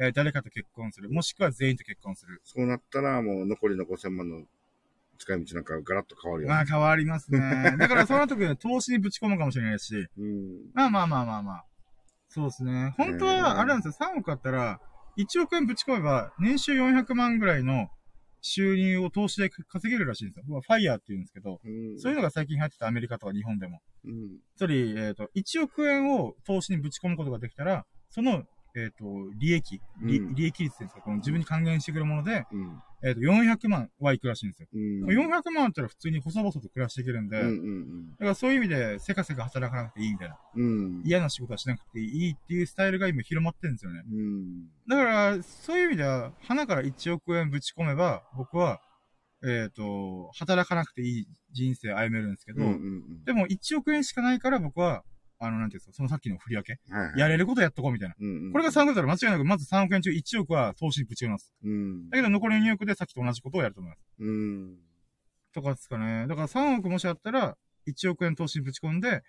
[0.00, 1.10] えー誰かと結婚する。
[1.10, 2.40] もしくは全員と結婚する。
[2.44, 4.44] そうなったらもう残りの5000万の
[5.18, 6.54] 使い道なんかガラッと変わるよね。
[6.54, 7.38] まあ変わりますね。
[7.78, 10.70] だからその時は投資にぶち込むかもしれないし、うん。
[10.72, 11.64] まあまあまあまあまあ。
[12.28, 12.94] そうですね。
[12.96, 14.80] 本当は、あれなんですよ、3億あったら、
[15.18, 17.88] 1億円ぶち込めば、年収400万ぐらいの
[18.40, 20.44] 収入を投資で稼げるらしいんですよ。
[20.48, 21.98] まあファイヤーって言うんですけど、うん。
[21.98, 23.80] そういうのが最近流行ってたアメリカとか日本でも。
[24.04, 24.38] うん。
[24.56, 28.44] つまり、えっ、と、1億円を投資にぶち込むことができたら、その、
[28.76, 29.04] えっ、と、
[29.38, 32.82] 利益、利うん利益率ですか、この自分に還元してくるもので、うん。
[33.02, 34.68] えっ、と、400万はいくらしいんですよ。
[34.72, 35.04] うん。
[35.06, 40.38] 400万あったら普通に細々と暮らしていけるんで、うんうんだからそういう意味で、せかせか働かなくていいみたいな。
[40.54, 40.62] うん。
[40.62, 41.02] うん。
[41.04, 44.02] 嫌な仕事はしなくていいっていうスタイルが今広まってるんですよね。
[44.10, 44.68] うん。
[44.88, 48.80] だから、そういう意味では、花から1億円ぶち込めば、僕は、
[49.42, 53.24] えっ、と、働かなくていい人生歩めるんですけど、うんうんうん。
[53.24, 55.02] でも1億円しかないから僕は、
[55.42, 57.18] あの、なんていうんですか、そのさっきの振り分け、はいはい。
[57.18, 58.14] やれることやっとこうみたいな。
[58.20, 58.52] うんうん。
[58.52, 61.54] これが3億だったら間違いなく、まず3億円中1億は投資にぶち込みます。
[61.64, 62.16] うんだ。
[62.16, 64.00] けど残り2億でさっきと同じことをやると思います。
[64.18, 64.76] うん。
[65.52, 66.26] とかですかね。
[66.28, 67.56] だから3億もしあったら、
[67.88, 69.22] 1億円投資にぶち込んで、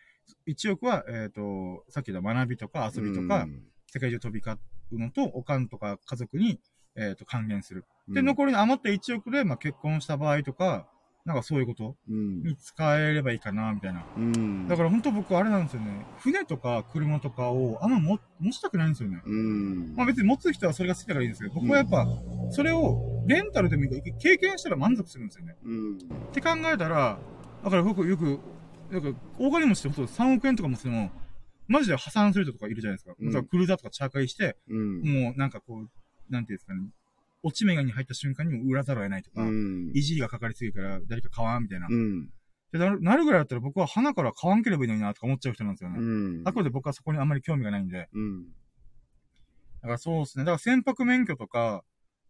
[0.48, 3.48] 1億は、えっ、と、さっきの学びとか遊びとか、
[3.88, 4.58] 世界中飛び交
[4.92, 6.60] うのと、おかんとか家族に、
[6.96, 7.86] えっ、と、還元する。
[8.10, 10.90] うん、で、残りの余った1億で、まあ、結婚した場合とか、
[11.24, 11.96] なんかそういうこと？
[12.10, 12.42] うん。
[12.44, 14.04] に使えればいいかな、みたいな。
[14.18, 14.68] うん。
[14.68, 16.06] だから本当僕あれなんですよね。
[16.18, 19.22] 船とか車とかをあんま持持ちたくないんですよね。
[19.26, 19.96] うん。
[19.96, 22.08] まあ別に持つ人はそれが好きだからいいんですけど、僕はやっぱ、
[22.52, 25.56] それをレンタルでもいいから経験したら満足するんですよね。
[25.64, 25.98] うん。
[25.98, 26.00] っ
[26.32, 27.20] て考えたら、
[27.64, 28.40] だから僕よく、
[28.90, 31.12] なんか、大金持ちってほんと3億円とか持ってても、
[31.68, 33.14] マジで破産する人とかいるじゃないですか。
[33.18, 35.02] うんクルーザーとか茶会して、うん。
[35.02, 35.90] もうなんかこう、
[36.30, 36.82] なんていうんですかね、
[37.44, 39.92] 落ち目がに入った瞬間にも売らざるを得ないとか、うん。
[39.94, 41.88] いじりがかかりすぎるから誰か買わんみたいな。
[41.90, 42.30] うん。
[42.72, 46.00] でなるなるぐらいだったら僕は花から買わんければいいのになとか思っちゃう人なんですよね。
[46.00, 46.44] うん。
[46.46, 48.08] あくまで僕はそこにあんまり興味がないんで。
[48.14, 48.44] うん。
[49.82, 50.46] だからそうですね。
[50.46, 51.84] だから船舶免許とか、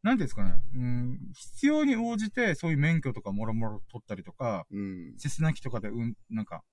[0.04, 0.56] なんていうんですかね。
[0.76, 5.14] うん、必要に応じてそういう免許とかもろもろ取ったりとか、うん。
[5.18, 6.64] セスナ機とかでうん、なんか、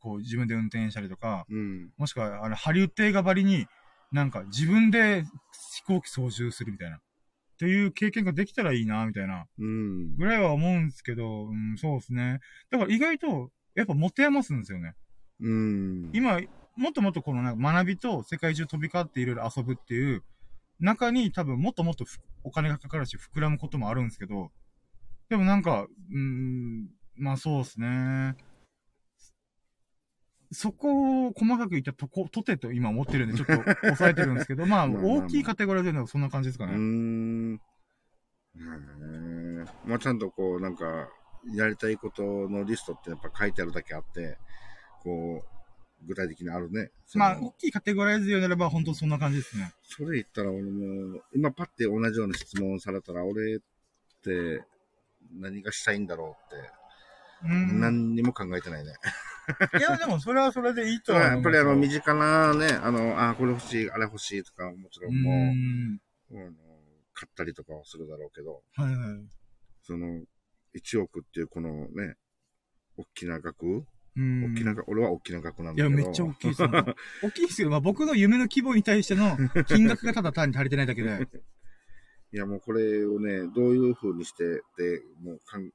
[0.00, 1.90] こう自分で運転したりとか、うん。
[1.96, 3.66] もしくは、あれ、ハリウッド映画ばりに、
[4.10, 5.24] なんか自分で
[5.74, 7.00] 飛行機操縦するみたいな。
[7.62, 9.46] っていう経験ができたらいいな、みたいな。
[9.56, 10.16] うん。
[10.16, 12.40] ぐらいは思うんですけど、うん、そうですね。
[12.72, 14.94] だから意外と、やっぱ持て余すんですよね。
[15.40, 16.10] うん。
[16.12, 16.40] 今、
[16.76, 20.24] もっともっとこのなんか学びと世界中飛び交っていろいろ遊ぶっていう
[20.80, 24.50] 中に多分もっともっとふお金がかかるし膨らむこともあるんですけど、
[25.28, 28.34] でもなんか、うーん、まあそうですね。
[30.52, 36.74] そこを細かく言ったとこ、とてと今思ってるんでちょっと抑えてるんですけど、 まあ大きいカテゴリーでのはそんな感じですかうね。
[36.76, 37.54] ん。
[37.54, 37.58] へ
[38.58, 41.08] えまあちゃんとこう、なんか、
[41.54, 44.38] やりたいことのリストってやっぱ書いてあるだけあって、
[45.02, 46.90] こう、具体的にあるね。
[47.14, 49.72] まあ大きいカテゴライズで言うならば本当そんな感じですね。
[49.82, 53.58] それ言ったら俺も、今パッて同じような質問されたら、俺っ
[54.22, 54.64] て
[55.32, 56.70] 何がしたいんだろうって、
[57.44, 57.80] うん。
[57.80, 58.92] 何にも考えてないね。
[59.78, 66.00] いやでもそれはそれでいいと思うあやっぱりあの、身う近なね、あの、あ、これ欲しい、あれ欲しいとか、もちろんもう、ん。
[66.32, 66.52] あの
[67.14, 69.28] 買ったりとかはするだろうけど、はいはい。
[69.82, 70.24] その、
[70.74, 72.16] 1億っていうこのね、
[72.96, 73.84] 大きな額、
[74.16, 74.44] うん。
[74.52, 76.06] 大きな額、俺は大きな額なんいや、だけど。
[76.06, 76.70] めっちゃ大きいですよ。
[77.22, 81.28] 大きいですけど、まあ僕の夢の規模に対しての 金額がただ単に足りてないだけで。
[82.32, 85.68] いや、もうこれをね、どういう風にしてって、もうかん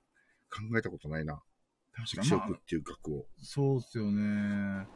[0.49, 1.41] 考えたことないな。
[2.05, 2.55] 確かに。
[2.55, 3.25] っていう額を。
[3.41, 4.88] そうっすよね。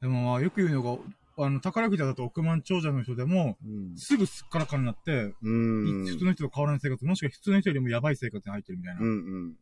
[0.00, 0.98] でもまあよく言うのが、
[1.38, 3.96] あの、宝くじだと億万長者の人でも、うん。
[3.96, 6.06] すぐすっからかになって、うん。
[6.06, 9.00] 普通の人と変わらない生活、もしくは普通の人よりもやばい生活に入ってるみたいな。
[9.00, 9.12] うんう
[9.48, 9.56] ん。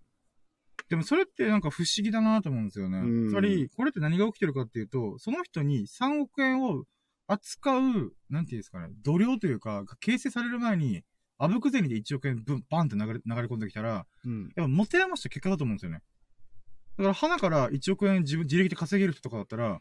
[0.88, 3.00] でもそれってなんか不思議だなと思うんですよね。
[3.28, 6.84] つまり、これって何が起きてるかっていうと、その人に3億円を
[7.28, 11.04] 扱う、なんていうんですかね、度量というか、形成される前に、
[11.38, 14.52] あぶく銭で1億円ぶん、バンって流れ、流れ込んできたら、うん。
[14.56, 16.02] やっぱ持て余した結果だと思うんですよね。
[17.00, 19.80] だから、花から1億円自分、自力で稼げる人とかだったら、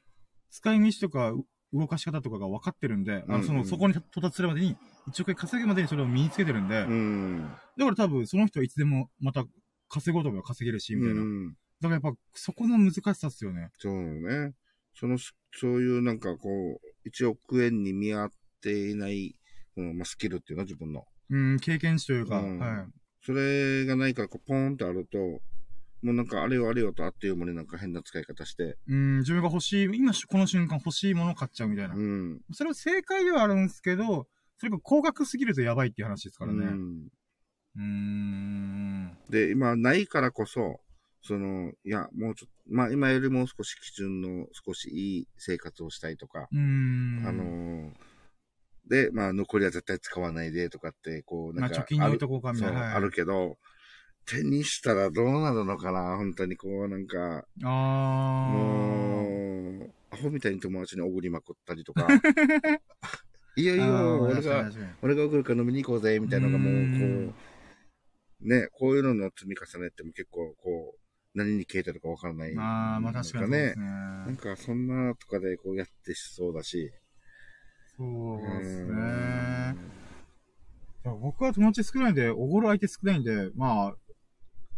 [0.52, 4.78] 使い道とか、う動かし方とかが分かってるんで、あの、うんうんその、そこに到達するまでに、
[5.12, 7.52] 1億円稼ぐまでにそれを身につけてるんで、うん。
[7.78, 9.46] だから多分、その人はいつでもまた
[9.90, 11.22] 稼ごうと思えば稼げるし、みたいな。
[11.22, 11.50] うん。
[11.50, 13.70] だからやっぱ、そこの難しさっすよね。
[13.78, 14.54] そうね。
[14.96, 19.36] その、そういうなんかこう、1億円に見合っていない、
[19.76, 21.06] このまあ、スキルっていうのは自分の。
[21.30, 22.88] うん、経験値というか、うんはい。
[23.22, 25.20] それがないから、こう、ポーンってあると、
[26.02, 31.96] もうなんかあれよあれよとあっという間になんか変な使い方して、うん、自分が欲しい、今、この瞬間欲しいものを買っちゃうみたいな。
[31.96, 32.42] うん。
[32.54, 36.66] それは正解ではあるんですけど、それが高額すぎるとやばいっていう話ですからね。
[36.66, 39.18] ううんーん。
[39.30, 40.80] で、今、ないからこそ、
[41.22, 47.24] その、いや、もうちょっと、まあ今よりもう少し基準の少しいい生活をしたいとか、うーん。
[47.28, 48.10] あのー
[48.88, 52.80] で、まあ残りは絶対使わないでとかって、こう、まあ、なんか、貯金に置いとこうかみたいな。
[52.80, 53.58] はいあるけど、
[54.30, 56.18] 手にしたらどうなるのかな？
[56.18, 57.70] 本当にこう、なんか、あー。
[58.52, 62.08] もう、アホみたいに友達におごりまくったりとか、
[63.56, 67.34] いいよいいあよ、ー俺が、俺が送るから飲みに行こうぜ、みたいなのがもう、うんこ
[68.42, 71.00] う、ね、こういうのの積み重ねっても結構、こう、
[71.38, 72.52] 何に消えてるかわからない。
[72.58, 73.74] あー、まあ確かにね。
[73.76, 76.92] なんか、そんなとかでこうやってしそうだし。
[77.98, 79.76] そうですうね。
[81.04, 83.96] 僕は友達少ないんで、おごる相手少ないんで、まあ、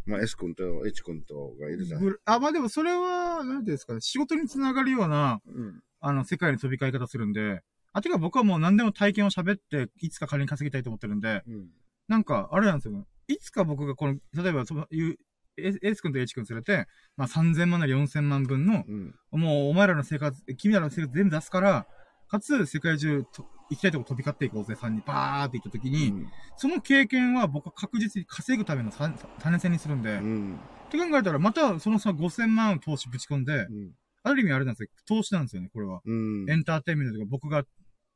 [0.05, 2.01] まあ、S 君と H 君とがいるじゃん。
[2.01, 5.81] ぐあ、まあでもそれは、なんていうんですかね、仕事につながるような、うん。
[5.99, 7.61] あの、世界の飛び交い方するんで、
[7.93, 11.69] あ、てか僕はもう何でも体験を喋って、いつか金に稼ぎたいと思ってるんで、うん。
[12.07, 13.05] なんか、あれなんですよ。
[13.27, 15.17] いつか僕がこの、例えば、その、いう、
[15.57, 16.87] エエース君と H 君連れて、
[17.17, 19.15] まあ3000万なり4000万分の、うん。
[19.31, 21.87] もうお前らの生活、君らの生活全部出すから、
[22.31, 30.59] かつ世界中と行きたいとこ飛び交っていこうぜ、さんにバーって行った時に、その経験は僕は確実に稼ぐためのさ種銭にするんで、っうん。
[30.89, 33.91] て考えたらまたそのさ5000万投資ぶち込んで、うん。
[34.23, 34.89] ある意味あれなんですよ。
[35.05, 35.99] 投資なんですよね、これは。
[36.05, 36.49] うん。
[36.49, 37.65] エンターテインメントとか僕が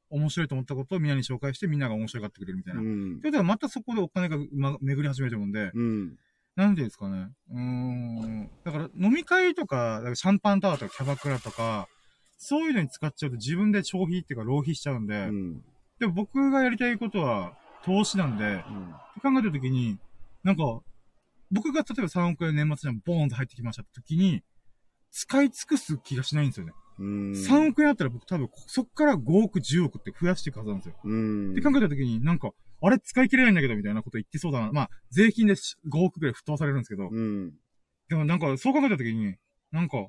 [0.10, 2.80] 面白いと思ったことをみんなに紹介してみんなが面白がってくれるみたいな。
[2.80, 6.17] うんということはまたそこでお金が、ま、巡り始めると思うんで、うん。
[6.56, 7.28] なんていうんですかね。
[7.51, 8.49] うーん。
[8.63, 11.89] だから飲み会とか、だからシャンパンタワーとかキャバクラとか、
[12.38, 15.63] そういうのに使っちゃうと自分で消費っていうか浪費しちゃうんで、うん。
[16.00, 19.98] でも僕がやりたいことは投資なんで、って考えたときに、
[20.43, 20.82] なんか、
[21.52, 24.43] 僕が例えば3億円年末にボーンと入ってきましたって時に、
[25.12, 26.74] 使い尽くす気がしないんですよね。
[27.00, 27.32] うん。
[27.32, 30.95] 3億円あったら僕多分そっから5億、10億って増やしていくはずなんですよ。
[31.04, 31.52] うん。
[31.54, 34.71] って考えたときに、なんか、あれ使い切れないんだけどみたいなこと言ってそうだな。
[34.71, 37.54] まあ、税金でし5億くらい沸騰されるんですけど、うん。
[38.10, 39.36] でもなんか、そう考えたときに、
[39.71, 40.08] なんか、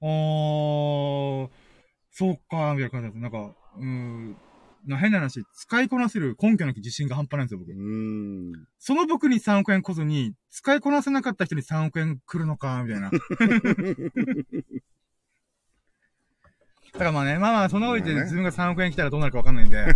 [0.00, 1.48] あー、
[2.10, 3.20] そうか、みたいな感じなんです。
[3.20, 4.36] なんか、うーん、
[4.86, 7.72] な変な話、使いこなせる根拠なき自信が半端ないんですよ、僕。
[7.72, 8.52] うん。
[8.78, 13.10] その僕に3億円こずに、使いこなせなかった人に3億円来るのか、みたいな。
[16.92, 19.86] だからまあね、まあまあ、その上でまあね自分が3億円来たらどうなるかわかんないんで、あ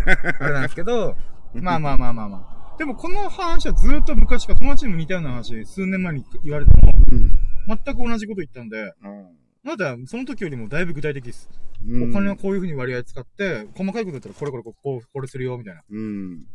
[0.46, 1.16] れなんですけど、
[1.54, 2.76] まあまあまあまあまあ。
[2.78, 7.38] でもこの話はずっと昔から友達にも似たような話、数年前に言われても、うん。
[7.68, 9.08] 全く同じこと言ったんで、あ
[9.62, 11.48] まだその時よりもだいぶ具体的です。
[11.86, 15.82] うんお金はこういう風に割合使って、細かいこと言ったらこれこれこう、これするよ、みたいな。
[15.90, 16.46] うん。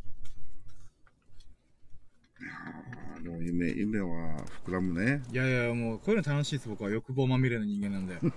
[2.40, 5.22] いやーでも夢、夢は膨らむね。
[5.34, 6.90] いやいや、もうこういうの楽しいです、僕は。
[6.90, 8.18] 欲望まみれの人間なんで。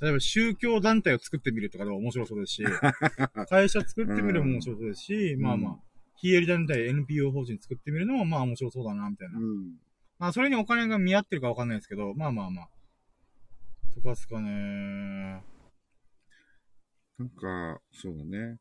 [0.00, 2.64] 例えば宗教団体を作ってみるとかでも面白そうですし、
[3.48, 5.78] 会社作ってみるのも面白そうですし、まあまあ、
[6.16, 9.38] 非営利団体 NPO 法人作ってみるのもまあ面白そうだな、みたいな。
[9.38, 9.74] うん。
[10.18, 12.68] まあそれにお金が見合ってるかわかんないですけど、まあまあまあ。
[13.94, 15.42] とかっすかね
[17.18, 18.58] なんか、そうだね。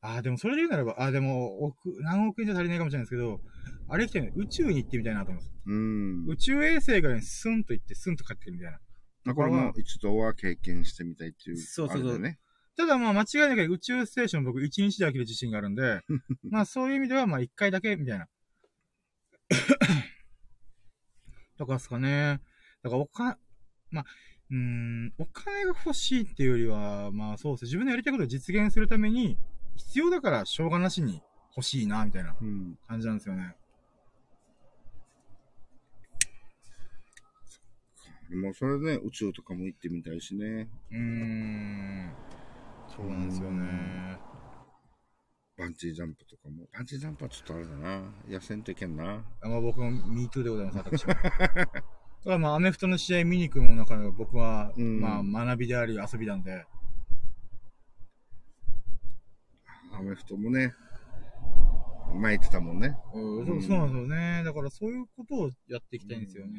[0.00, 3.40] ああ、でもそれで言うならば、ああ、でも、億、何億円じゃ足りないかもしれないですけど、
[3.88, 5.52] あれ来てね、宇宙に行ってみたいなと思います。
[5.66, 6.26] うん。
[6.26, 8.78] 宇宙衛星がね、スンと行って、スンと帰ってくるみたいな。
[9.24, 11.56] だからもう一度は経験してみたいっていう。
[11.56, 12.38] そうそうそうね。
[12.76, 16.00] ただまあ間違いなく宇宙ステーション僕一日で飽きる自信があるんで、
[16.50, 18.26] まあそういう意味ではまあ一回だけみたいな。
[21.58, 22.40] とかですかね。
[22.82, 23.38] だからおか、
[23.90, 24.04] まあ、
[24.50, 27.66] うーん、お金が欲しいっていうよりは、まあそうですね。
[27.66, 29.38] 自分のやりたいことを実現するために、
[29.76, 31.22] 必要だからしょうがなしに
[31.56, 32.78] 欲しいな、みたいなうん。
[32.86, 33.56] 感じなんですよね。
[38.28, 40.68] でもそれね、宇宙とかも行ってみたいしね。
[40.90, 42.12] うーん。
[42.88, 44.18] そうなんですよね。
[45.62, 46.66] バンジージャンプとかも。
[46.74, 48.02] バンジージャンプはちょっとあれだな。
[48.28, 49.24] 痩せんといけんな。
[49.40, 51.14] あまあ僕も MeToo でございます、私は。
[51.22, 51.80] だか
[52.24, 56.66] らまあ、アメフトの試合見に行くの中で僕は、うんまあ、学びであり遊びなんで、
[59.92, 60.74] アメフトもね、
[62.12, 62.96] 前言ってたもんね。
[63.14, 64.42] うんそうそうなんですよね。
[64.44, 66.58] だからそういうことをやっていきたいんですよね。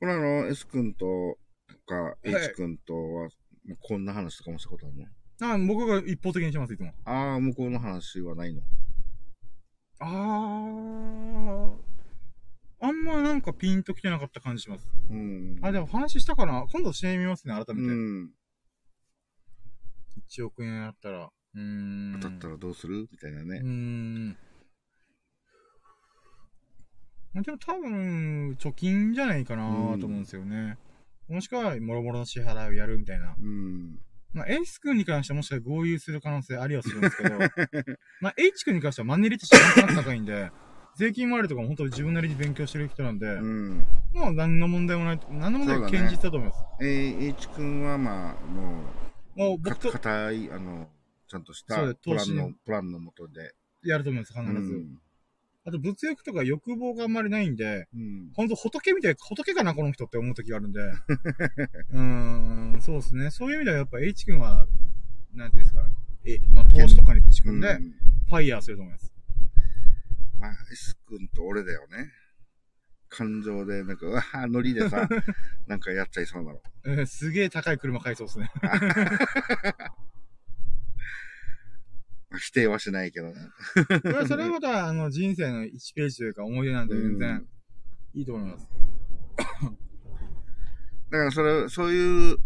[0.00, 1.38] これあの、S 君と
[1.86, 3.28] かい H 君とは、
[3.64, 5.06] まあこんな話とかもしたことあるの？
[5.42, 6.92] あ僕が一方的にします、いつも。
[7.04, 8.62] ああ、向こうの話はないの？
[9.98, 11.72] あー、
[12.80, 14.88] あんまなんかピンときてなかった感じします。
[15.10, 15.58] うん。
[15.62, 17.88] あ、でも話したかな今度してみますね、改めて。
[17.88, 18.30] うん。
[20.28, 21.30] 1億円あったら。
[21.54, 22.18] うーん。
[22.20, 23.08] 当たったらどうする？
[23.12, 23.66] みたいなねうー。
[23.66, 24.36] ん。
[27.34, 29.62] でも多分、貯金じゃないかな
[29.98, 30.78] と思うんですよね。
[31.28, 33.34] もしくは、もろもろの支払いをやるみたいな。
[33.38, 33.98] うん。
[34.36, 37.38] まあ、S 君に関してはもしかしたら合流する可能性ありはするんですけど、
[38.20, 40.50] まあ、H 君に関してはマネリティしてな高いんで、
[40.94, 43.86] 税金回りとかも本当に自分なりに勉強してる人なんで、うん。
[44.12, 46.64] もう何の問題もない、何の問題も堅実だと思います。
[46.82, 48.90] えー、H 君はまあ、もう、か
[49.36, 50.90] もう僕と硬い、あの、
[51.28, 53.54] ちゃんとしたプランの、プランのもとで。
[53.84, 54.50] やると思います、必ず。
[54.52, 55.00] うん。
[55.66, 58.30] あと、物欲とか欲望があんまりないんで、うん。
[58.34, 60.80] ほんと仏みたい、仏かな、この人って思う時があるんで。
[61.90, 62.00] うー
[62.76, 63.30] ん、そうですね。
[63.32, 64.64] そういう意味ではやっぱ H 君は、
[65.34, 65.84] なんていうんですか、
[66.24, 67.94] え、まあ、投資とかにぶち込んで、うん
[68.28, 69.12] ファイヤーすると思います。
[70.40, 72.10] まあ、S 君と俺だよね。
[73.08, 75.08] 感情で、なんか、うわーノリでさ、
[75.68, 76.60] なんかやっちゃいそうなの。
[76.86, 78.50] えーすげえ高い車買いそうですね。
[82.36, 83.34] 否定はしないけどね。
[84.28, 87.46] それはまた、あの、人生の1ページというか思い出なんで全然
[88.14, 88.68] いいと思います。
[91.10, 92.36] だからそれ、そういう、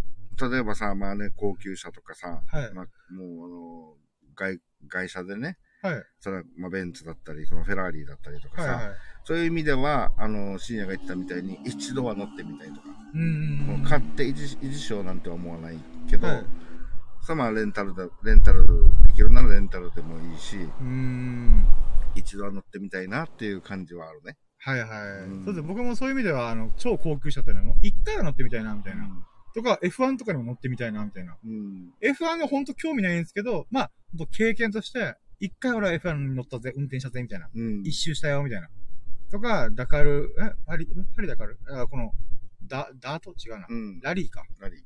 [0.51, 3.97] 例えばさ、まあね、高級車とかさ、はいまあ、もうあの、
[4.35, 6.03] 外、外車でね、はい。
[6.19, 8.97] それまあ、ベンツだったり、そのフェラーリだったりとかさ、はいはい。
[9.25, 13.85] そういう意味では、あの、深夜が言ってたみたいに、一度は乗ってみたいとか、うんうんうん。
[13.85, 15.79] 買って維持維持しようなんて思わない
[16.09, 16.45] けど、はい
[17.23, 18.67] さまあレンタルだ、レンタル
[19.07, 21.67] できるならレンタルでもいいし、うーん。
[22.15, 24.37] 一度は乗ってみたいなっていう感じはあるね。
[24.59, 24.89] はいはい。
[25.29, 25.67] うんそうです。
[25.67, 29.09] 僕もそういう意味では、あの、超高級車っていうのを、一回は乗ってみたいな、みたいな。
[29.55, 31.37] とか、F1 とかにも乗ってみたいな、みたいな。
[31.45, 31.93] うん。
[32.03, 33.91] F1 がほんと興味ないんですけど、まあ、
[34.33, 37.49] 経験として、一回俺は F1 に乗ったぜ、運転したぜ、みたいな。
[37.55, 37.83] うん。
[37.85, 38.69] 一周したよ、みたいな。
[39.31, 40.53] とか、ダカル、え？
[40.67, 41.59] パリ、パリダカル？
[41.71, 42.13] あこの、
[42.67, 43.31] ダ、ダート？
[43.33, 43.67] 違うな。
[43.69, 44.01] うん。
[44.01, 44.45] ラリーか。
[44.59, 44.81] ラリー。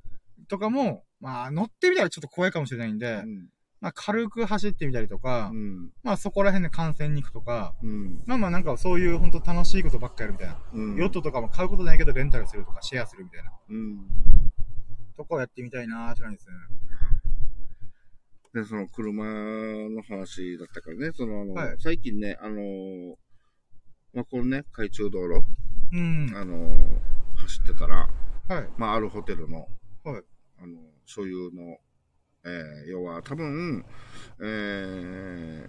[0.48, 3.48] とかも、まあ、乗ってみたらちょっと怖いかもしれないんで、うん。
[3.80, 5.90] まあ、軽く走ってみたりとか、うん。
[6.02, 8.22] まあ、そこら辺で観戦に行くとか、うん。
[8.26, 10.58] まあまあ、なんかそういう本当楽しいことばっかやるみたいな。
[10.72, 10.96] うん。
[10.96, 13.52] ヨットとかも買うことないけど、レンタルするとか、シェアするみたいな。
[13.68, 14.06] うん。
[15.16, 16.54] とかをやってみたいなーって感じですね。
[18.54, 23.14] で、その車の話だったからね、その、あの、はい最近ね、あのー
[24.12, 25.44] まあ、このね、海中道路、
[25.92, 26.32] うん。
[26.34, 28.08] あのー走ってたら、
[28.48, 28.68] はい。
[28.78, 29.68] まあ、あるホテルの、
[30.04, 30.22] はい。
[30.58, 31.78] あの、所有の、
[32.44, 33.84] えー、要は多分、
[34.40, 35.68] えー、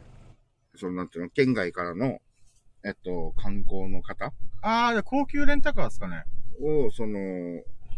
[0.78, 2.20] そのなんていうの、県外からの、
[2.84, 6.24] えっと、観光の方あー、じゃあ高級レンタカーですかね。
[6.62, 7.20] を、その、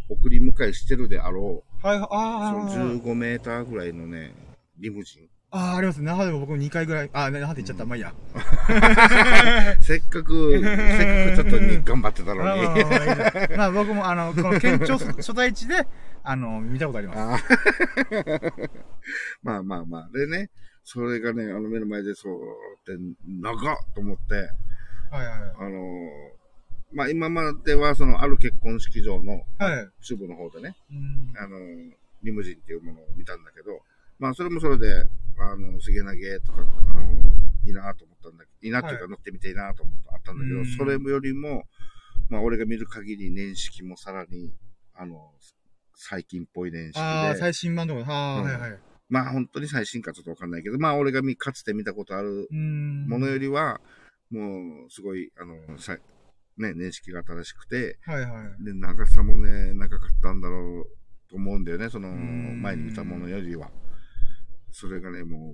[0.10, 3.02] 送り迎えしてるであろう、はい、そあのー。
[3.02, 4.34] 15メーターぐらいのね、
[4.78, 5.30] リムジン。
[5.58, 6.02] あー、あります。
[6.02, 7.84] 那覇でも僕2回ぐらい、あー、那覇で行っちゃった。
[7.84, 8.14] うんまあいいや。
[9.82, 12.44] せっかく、せっかくちょっとに頑張ってたの
[13.50, 13.58] に。
[13.58, 15.88] まあ僕もあの、この県庁 所在地で、
[16.24, 17.46] あの、見たことあります。
[19.44, 20.10] まあまあまあ。
[20.14, 20.50] でね、
[20.84, 24.46] それがね、あの目の前でそうって、長っと思って、はい
[25.12, 26.38] はいあのー
[26.94, 29.76] まあ今まではそのある結婚式場のはい。
[29.78, 29.90] はい。
[30.00, 31.34] 主部の方でね、うん。
[31.38, 31.92] あのー
[32.24, 33.82] リムジンっていうものを見たんだけど、
[34.20, 35.04] まあそれもそれで、
[35.40, 36.60] あの、すげ投げとか、
[36.90, 37.38] あのー
[37.68, 41.66] いいなと思ったんだけど、いいなっていうかは乗ってみていいなと思った、あったんだけど、うんそれよりも、
[42.30, 44.54] まあ俺が見る限り年式もさらに、
[44.94, 45.32] あの、
[45.94, 48.80] 最近っぽい年式あー、で、最新版とか、はー、うんはいはい。
[49.10, 53.08] まあ本当に最新かちょっとわかんないけど、まあ俺が見かつて見たことあるうーん。
[53.08, 53.82] ものよりは、
[54.32, 55.98] もう、すごい、あの、さ
[56.58, 58.64] ね、年式が正しくて、はいはい。
[58.64, 63.70] で、長さもね、長かったんだろうと思うんだよね、その、ん前に見たものよりは。
[64.72, 65.54] それがね、もう、わ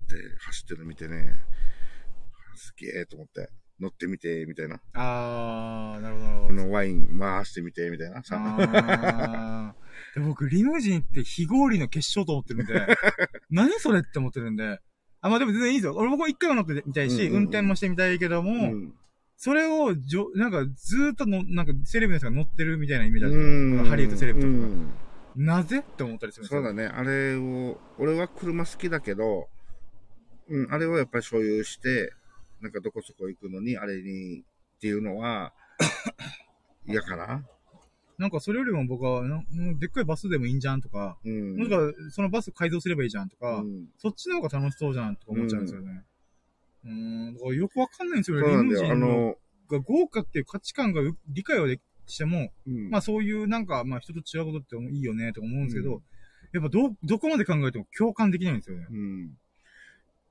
[0.00, 0.14] ーって
[0.46, 1.34] 走ってるの見てね、
[2.56, 4.80] すげえと思って、乗ってみて、みたいな。
[4.94, 6.54] あー、なるほどこど。
[6.54, 8.36] のワイン回してみて、みたいなさ。
[8.38, 12.86] あーで僕、リムジンって非合理の結晶と思ってるんで、
[13.50, 14.80] 何それって思ってるんで、
[15.20, 15.94] あ、まあでも全然いいですよ。
[15.96, 18.94] 俺僕一回は乗ってみたいし、うんうんうん運転もしてみたいけども、うん。
[19.36, 23.84] それをじょ、なんかずーっとの、なんかセレブの人が乗ってるみたいなイメージあるうんん。
[23.86, 24.90] ハリウッドセレブとかうん
[25.36, 26.62] なぜって思ったりするんですよ。
[26.62, 26.86] そうだね。
[26.86, 29.48] あれを、俺は車好きだけど、
[30.48, 32.12] うん、あれをやっぱり所有して、
[32.60, 34.44] なんかどこそこ行くのに、あれにっ
[34.80, 35.52] ていうのは、
[36.86, 37.44] 嫌かな？
[38.16, 41.56] なんかそれよりも僕は、なうんでっかいバスでもいいんじゃんとか、うん。
[41.56, 46.04] なんかそのバス改造すればいいじゃんとか、うん、そっちの方が楽しそうじゃんとか思っちゃうんですよね。
[46.84, 48.56] うーん、だからよくわかんないんですよそうね。
[48.56, 48.80] なんだよ。
[48.82, 49.36] あリムジンのの、
[49.68, 56.02] が豪華っていう価値観がよ理解はでしても、うん、まあそういうなんか、まあ人と違うことっていいよねとか思うんですけど、うん
[56.54, 58.86] やっぱど、どこまで考えても共感できないんですよね。
[58.88, 59.30] うん。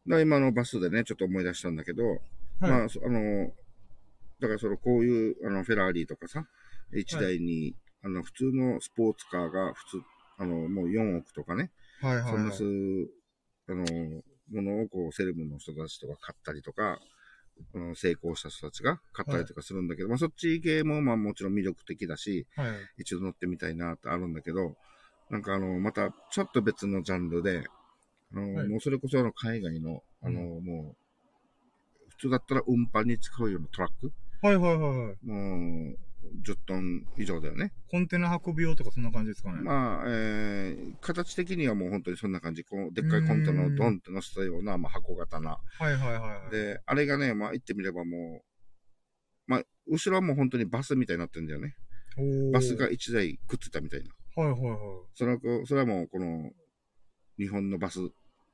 [0.07, 2.19] だ今のバスでね、ちょっと思い出したんだけど、はい。
[2.61, 3.51] まあ、そあの、
[4.39, 6.45] だからその、こういう、あの、フェラーリとかさ、
[6.93, 10.01] 1台に、あの、普通のスポーツカーが普通、
[10.38, 12.32] あの、もう4億とかね、はいはい、はい。
[12.32, 12.63] そんなす、
[13.67, 16.99] あの、ものをこう、セレブの人たちとか買ったりとか、
[17.76, 22.68] あの成功した人たちが買ったりとかするんだけど、まあそっち系もまあもちろん魅力的だし、はい。
[22.99, 24.76] 一度乗ってみたいなってあるんだけど、
[25.30, 27.64] なんかあの、またちょっと別のジャンルで、
[28.34, 35.26] あの、はいもうそれこそあの海外の、あの、うもう、普通だったら運搬に使うようなトラック、はいはいはいはい。
[35.26, 35.97] もう、
[36.45, 37.74] 10トン以上だよね。
[37.89, 39.61] コンテナ運び用とかそんな感じですかね。
[39.61, 42.63] まあ、えー、形的にはもう本当にそんな感じ。
[42.63, 45.59] こう、でっかいコンテナをドンって乗せたような、まあ箱型な。
[45.80, 46.51] はいはいはいはい。
[46.51, 48.43] で、あれがね、まあ言ってみればもう、
[49.45, 51.76] まあ、後ろはもう本当にバスみたいになってるんだよね。
[52.53, 54.43] バスが1台くっついたみたいな。
[54.43, 54.80] はいはいはい。
[55.15, 56.51] それはそれはもうこの、
[57.38, 57.99] 日本のバス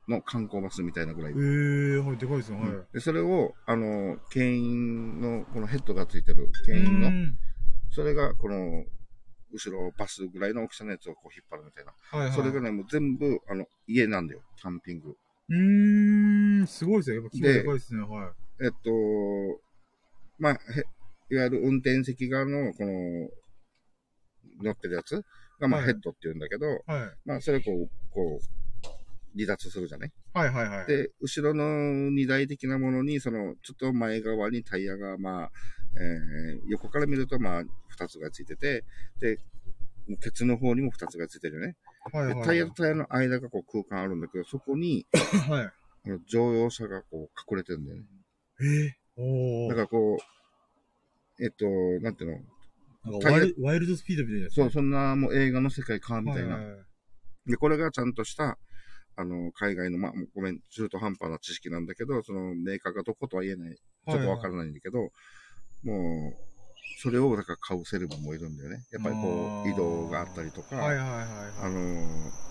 [0.07, 1.33] の観光バスみたいなぐらい。
[1.33, 2.69] ええー、はい、でかいですよ、はい。
[2.69, 7.11] うんで、それを、あの、牽引の、このヘッドがついてる牽引の、
[7.91, 8.85] それがこの、
[9.51, 11.93] 後ろバスぐらいの大きさのやつをこう引っ張るみたいな。
[12.11, 12.37] はいはい。
[12.37, 14.41] それがね、もう全部、あの、家なんだよ。
[14.57, 15.15] キャンピング。
[15.49, 17.15] うーん、すごいですよ。
[17.15, 18.01] やっぱ規模でかいですね。
[18.01, 18.91] はえっと、
[20.37, 20.57] まあ、へ
[21.31, 23.29] いわゆる運転席側の、この、
[24.61, 25.23] 乗ってるやつ
[25.59, 26.69] が、まあ、はいヘッドって言うんだけど、い。
[26.85, 27.17] はい。
[27.25, 28.89] まあ、それこう、こう、
[29.35, 30.11] 離脱するじゃない？
[30.33, 30.87] はいはいはい。
[30.87, 35.51] で、後ろの荷台的なものに、その、ちょっと前側にタイヤが、まあ、
[35.95, 38.83] えー横から見ると、まあ、二つがついてて、
[39.19, 39.37] で、
[40.21, 41.75] ケツの方にも二つがついてるよね。
[42.11, 42.35] はいはい。
[42.35, 45.05] でタイヤとタイヤの間がこう空間あるんだけど、そこに、
[45.49, 45.71] はい。
[46.05, 48.05] あの乗用車がこう隠れてるんだよね。
[48.61, 51.65] えー、おーだからこう、えっと、
[52.01, 52.31] なんていう
[53.05, 53.11] の？
[53.11, 54.55] なんかワイルワイルドスピードみたいなやつ。
[54.55, 56.55] そう、そんなもう映画の世界か、みたいな。
[56.55, 56.89] はいはいはい
[57.49, 58.57] で、これがちゃんとした、
[59.15, 63.75] あの、海外の、まあ、ごめん、中途半端な知識なんだけど、そのメーカーがどことは言えない。
[63.75, 65.09] ちょっとわからないんだけど、
[65.83, 66.37] もう、
[67.01, 68.85] それを、だから買うセレブもいるんだよね。
[68.91, 71.09] やっぱりこう、移動があったりとか、はいはいはい
[71.59, 71.73] あはい。
[71.73, 72.49] のー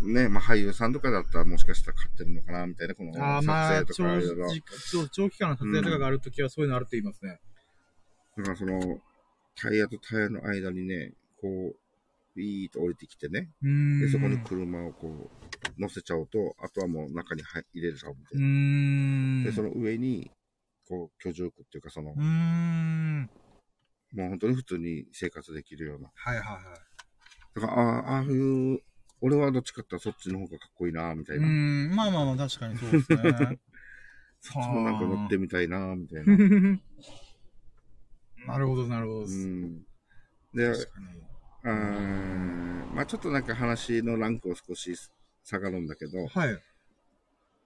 [0.00, 4.48] ね、まあ俳優さんとかだったらもしかしたら買ってるのかな、みたいな、この撮まあ、影と長かいろいろ。
[4.48, 4.62] 時
[4.92, 7.40] 長長期間の撮影とかがあるときはそういうのあるって言いますね。
[8.36, 9.00] だからその、
[9.56, 11.76] タイヤとタイヤの間にね、こう、
[12.36, 13.50] ビーッと降りてきてね。
[14.00, 15.30] で、そこに車をこ
[15.76, 18.46] う、乗せちゃうと、あとはもう中に入入れるちゃうみたいな。
[18.46, 19.44] ん。
[19.44, 20.30] で、その上に、
[20.88, 23.30] こう、居住区っていうか、その、うーん。
[24.14, 26.10] もう本当に普通に生活できるような。
[26.14, 26.62] はいはいはい。
[27.54, 28.80] だから、ああ、ああいう、
[29.20, 31.46] 俺はどっちかってそっちの方がかっこいいな、みたいうな。
[31.46, 31.94] ーん。
[31.94, 33.18] まあまあまあ、確かにそうですね。
[34.40, 36.36] そっちもなんか乗ってみたいな、みたいな。
[38.46, 39.32] なるほど、なるほどです。
[39.34, 39.82] うん。
[40.54, 40.72] で。
[41.64, 44.94] あーまあちょっとなんか話のランクを少し
[45.44, 46.62] 下がるんだけど、はい。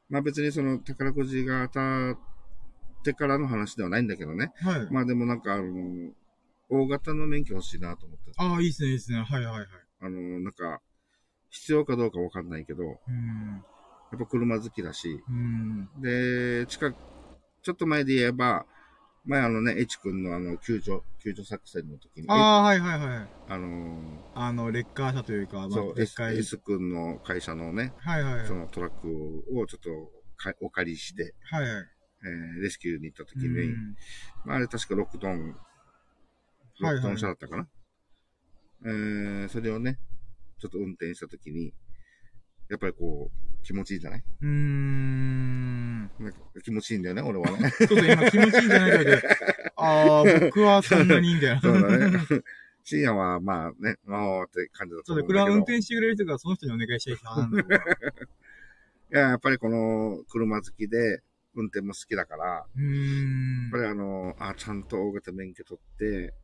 [0.09, 2.19] まあ別にその宝くじが当たっ
[3.03, 4.53] てからの話ではないんだけどね。
[4.61, 4.89] はい。
[4.91, 6.13] まあでもなんかあの、
[6.69, 8.33] 大型の免許欲しいなと思って。
[8.37, 9.19] ああ、いいですね、いいですね。
[9.23, 9.67] はいはいはい。
[10.01, 10.81] あの、なんか、
[11.51, 13.63] 必要かどうかわかんないけど、やうん。
[14.17, 15.89] っぱ車好きだし、うん。
[16.01, 16.97] で、近く、
[17.63, 18.65] ちょっと前で言えば、
[19.25, 23.29] 前あのね、H 君のあの、救助、救助作戦の時に、ああ、はいはいはい。
[23.49, 26.39] あのあの、レッカー車というか、まあ、そう、でっ S, かい。
[26.39, 28.47] S 君の会社のね、はいはいはい。
[28.47, 29.91] そのトラックをちょっと
[30.37, 31.85] かお借りして、はいはい。
[32.25, 33.97] えーレスキューに行った時うに、ん
[34.45, 35.57] まあ、あれ確か6トン、
[36.81, 37.69] はいはい6トン車だったかな。
[38.85, 39.99] えー、それをね、
[40.59, 41.73] ちょっと運転した時に、
[42.69, 44.25] やっぱりこう、気持ちいいじゃない？
[44.41, 46.01] うーん。
[46.03, 47.71] なんか気持ちいいんだよね、俺はね。
[47.79, 49.23] ちょっと今気持ちいいんじゃないかで、
[49.77, 51.61] ああ、僕はそんなにいいんだよ。
[51.61, 52.19] そうだね。
[52.85, 55.25] 深夜はまあね、まあって感じだとそうだ。
[55.27, 57.49] 車運転してくれる人がその人にお願いしたい人な。
[59.13, 61.23] いや、やっぱりこの車好きで、
[61.55, 62.65] 運転も好きだから、やっ
[63.73, 63.79] ぱ。
[63.79, 66.35] りあの、あ、ちゃんと大型免許取って、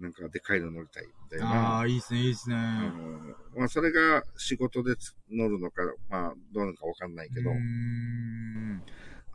[0.00, 1.76] なんかでかいの乗りたいみたいな。
[1.76, 2.56] ああ、いいですね、いいですね。
[2.56, 8.82] あのまあ、それが仕事でつ乗るのか、まあ、どうなのかわかんないけど、うーん。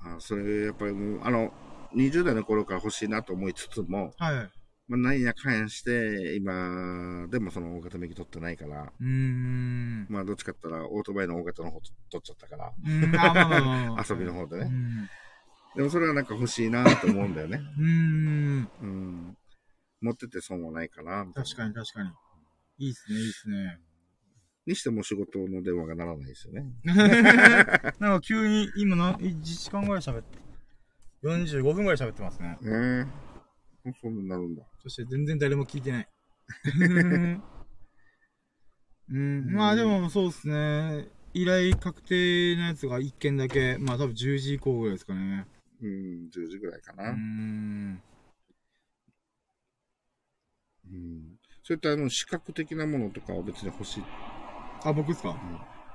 [0.02, 1.54] あそれやっぱりもう、あの、
[1.96, 4.59] 20代の頃から欲しいなと思いつつも、はい。
[4.90, 10.08] まあ、なんやかんやして、今、でもその大型免許取ってないから、うーん。
[10.10, 12.74] まあ、どっちかって言ったら、オートバイの大型の方取っちゃったから。
[14.10, 14.66] 遊びの方でね。
[14.66, 15.10] うん。
[15.76, 17.62] でもそれはなんか欲しいなと思うんだよね。
[17.78, 18.70] うーん。
[18.82, 19.38] うん。
[20.02, 22.10] 持ってて損はないかな、確かに確かに。
[22.80, 23.80] いいっすね、いいっすね。
[24.66, 26.66] にしても仕事の電話がならないですよね。
[28.00, 30.40] なんか急に今な、1時間ぐらい喋って、
[31.22, 32.58] 45分ぐらい喋ってますね。
[32.62, 33.08] ね
[33.86, 33.94] え。
[34.02, 34.64] そんなになるんだ。
[34.82, 36.08] そして全然誰も聞いてない。
[39.12, 41.08] うん、まあでもそうですね。
[41.34, 45.48] 依頼確定のやつが1件だけ、まあ多分10時以降ぐらいですかね。
[45.82, 47.12] うん、10時ぐらいかうな。
[47.12, 48.02] ん。
[50.92, 51.40] うん。
[51.64, 54.04] そういったあの、視覚的なものとかは別に欲しい。
[54.84, 55.36] あ、僕ですか、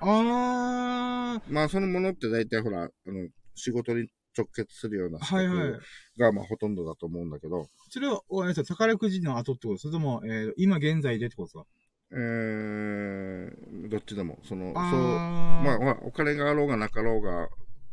[0.01, 5.83] あー、まあ、そのものって大体ほら、あの、仕事に直結するような視はいはい覚。
[6.19, 8.21] が、まあ、ほとんどだと思うんだけど、それは、
[8.67, 9.79] 宝くじの後ってこと？
[9.79, 11.67] それとも、えー、今現在でってことですか？
[12.13, 17.49] えー、どっちでも、その、そう、まあ、ほら、お金があろうがなかろうが、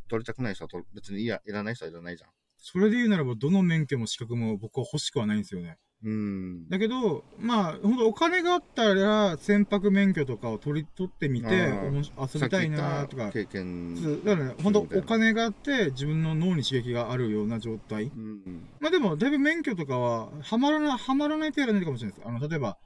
[0.10, 2.30] 取りたくない人はと別にいや、いらない人はいらないじゃん。
[2.58, 5.78] それで言うならば、どの免許も資格も僕は欲しくはないんですよね。
[6.04, 6.70] うん。
[6.70, 13.32] だけど、まあ、本当お金があったら、船舶免許とかを取り、取ってみて、遊びたいなとか。
[13.32, 14.22] 経験。
[14.24, 18.06] だからね、本当お金があって、自分の脳に刺激があるような状態。
[18.06, 18.68] うん。
[18.80, 22.28] まあでも、だいぶ免許とかは、はまらない、はまらないとやらないかもしれないです。
[22.28, 22.78] あの、例えば、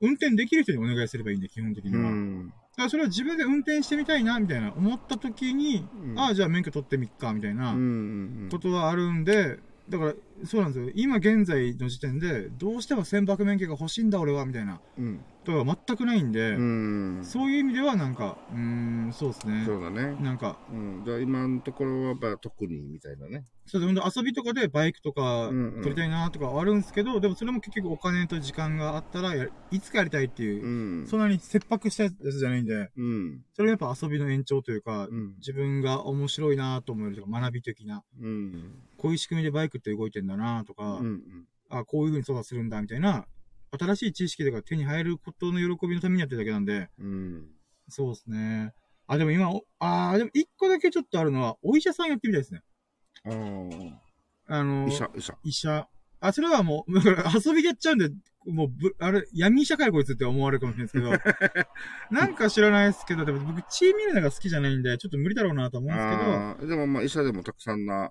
[0.00, 2.10] 運転できる人にお願いすればいいんで、基本的にうは。
[2.10, 2.52] だん。
[2.76, 8.48] からそれは自分で運転してみたいな、みたいな、思った時に、うんああ、じゃあ免許取ってみっか、みたいなうん。
[8.50, 10.14] ことはあるんで、だから、
[10.44, 10.92] そうなんですよ。
[10.94, 14.80] 今現在の時点で、どうしても船舶免許が欲しいんだ俺は、みたいな。
[14.98, 15.20] うん。
[15.44, 17.20] とか全くないんで、うん。
[17.24, 19.62] そういう意味ではなんか、うーん、そうですね。
[19.64, 20.16] そうだね。
[20.20, 21.02] なんか、うん。
[21.04, 23.44] じゃあ今のところはやっぱ特にみたいなね。
[23.66, 31.06] そうほんと遊びとかでバイクとかうんうん撮りたいなとかあるんですけど、でもそれも結局お金と時間があったらや、いつかやりたいっていうう、ん。
[31.06, 33.44] そんなに切迫したやつじゃないんで、うん。
[33.54, 35.34] それがやっぱ遊びの延長というか、うん。
[35.38, 38.74] 自分が面白いなと思えるとか、学び的な、うん。
[38.96, 41.46] こういう仕組みでバイクって動いてんだなとか、うん。
[41.70, 43.26] あ、こういう風に操作するんだみたいな、
[43.78, 47.48] 新しい知識とか手に入ることの喜びのためにやってるだけなんで、うん。
[47.88, 48.72] そうですね。
[49.06, 52.62] あ、でも今、おあーでも一個だけちょっとあるのは、お医者さんやってみたいですね。
[53.24, 53.30] あ
[54.50, 54.58] あ。
[54.60, 55.38] あの、医者、医者。
[55.42, 55.88] 医者。
[56.20, 58.10] あ、それはもう、だから遊びでやっちゃうんで、
[58.46, 61.64] もうぶ、あれ、闇医者かよこいつって思われるかもしれないですけど、
[62.10, 66.66] なんか知らないですけど、でも僕血見るのが好きじゃないんで、ちょっと無理だろうなと思うんですけど、ああ。
[66.66, 68.10] でもまあ医者でもたくさんな。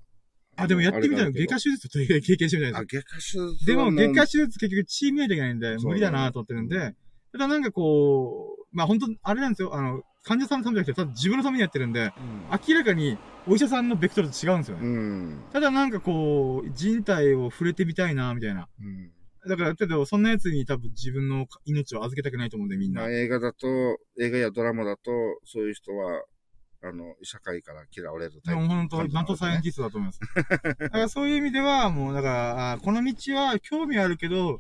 [0.57, 2.95] あ、でもやってみたいの、外科手手術と経験してみたいあ、です。
[2.97, 3.65] 外科手術？
[3.65, 6.95] でも、外科手術結局血見ないといけないんで、無理だなと思ってるんで、
[7.31, 12.11] ただなんかこう、まあ本当あれなんですよ、あの、患者さんのためじゃなくて、ただ自分のためにやってるんで、
[12.67, 14.85] 明らかにお医者さんのベクトルと違うんですよね。
[14.85, 15.43] うん。
[15.53, 18.67] ただなんかこう、人体を触れてみたいな、みたいな。
[18.81, 19.11] うん。
[19.47, 23.01] だから、けど、そんな奴に多分自分の命を預けたくないと思うんで、みんな。
[23.01, 23.67] まあ映画だと、
[24.19, 25.11] 映画やドラマだと、
[25.45, 26.25] そういう人は、
[26.84, 28.67] あの、社会から嫌われるタイプ。
[28.67, 30.19] 本当、マントサイエンティストだと思います。
[30.80, 34.59] だからそういう意味では、もう、だから、あこの道は興味あるけど、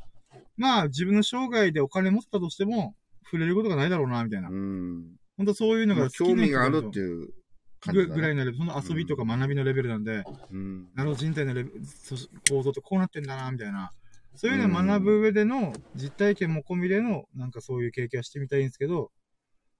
[0.57, 4.49] まあ、自分の生涯でお金持ってたとしても、触れることがないだろうな、みたいな。
[4.49, 5.15] うん。
[5.37, 7.33] 本当そういうのまあが好きな興味がある人っていう
[7.79, 8.21] 感ぐじだ、ね。
[8.21, 10.87] ぐらいのレベル、その遊びとか学びのレベルなんで、うん。
[10.95, 12.15] なるほど、人体のレベル、そ
[12.49, 13.91] 構造ってこうなってんだな、みたいな。
[14.35, 19.11] そういうのを学ぶ上での、実体験も込みでの、なんかそういう経験はしてみたいんですけど、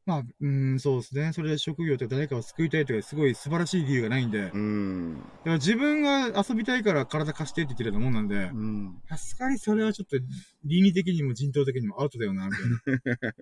[0.07, 1.33] まあ、うーん、そうですね。
[1.33, 5.21] それで職業とか誰かを救いたいというすごい素晴らしい理由がないんで、だかうん。
[5.43, 9.01] ら自分が遊びたいから体貸してって言ってるようなもんなんでう、ん。
[9.09, 10.15] さすがにそれはちょっと
[10.63, 13.29] 倫理的にも人道的にもアウトだよな、みたいな。
[13.29, 13.33] っ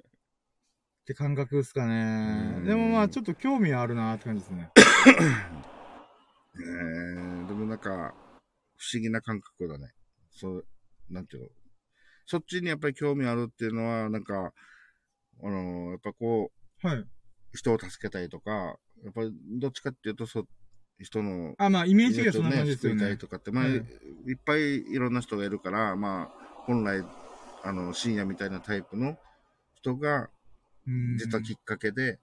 [1.05, 2.61] て感覚ですかねう。
[2.61, 4.72] んでもまあ、ちょっと興味はあるなって感じですね。
[4.76, 8.16] えー、でもなんか、
[8.78, 9.93] 不思議な感覚だね。
[10.32, 10.66] そう、
[11.11, 11.49] なんていうの。
[12.26, 14.51] そっちにやっぱり興味あるっていうのは、なんか、
[15.44, 16.52] あのやっぱこ
[16.84, 17.06] う、はい。
[17.54, 20.48] 人を助けたいとか、やっぱりどっちかっていうと、そう、
[21.00, 23.14] 人のあ、まあ、イメージがそんな感じですよ救いたね。
[23.14, 27.04] いとかって、まあ、はいいっぱいいろんな人がいるから、まあ、本来、
[27.64, 29.18] あの、深夜みたいなタイプの
[29.76, 30.30] 人が、
[30.88, 32.20] うん実はきっかけで、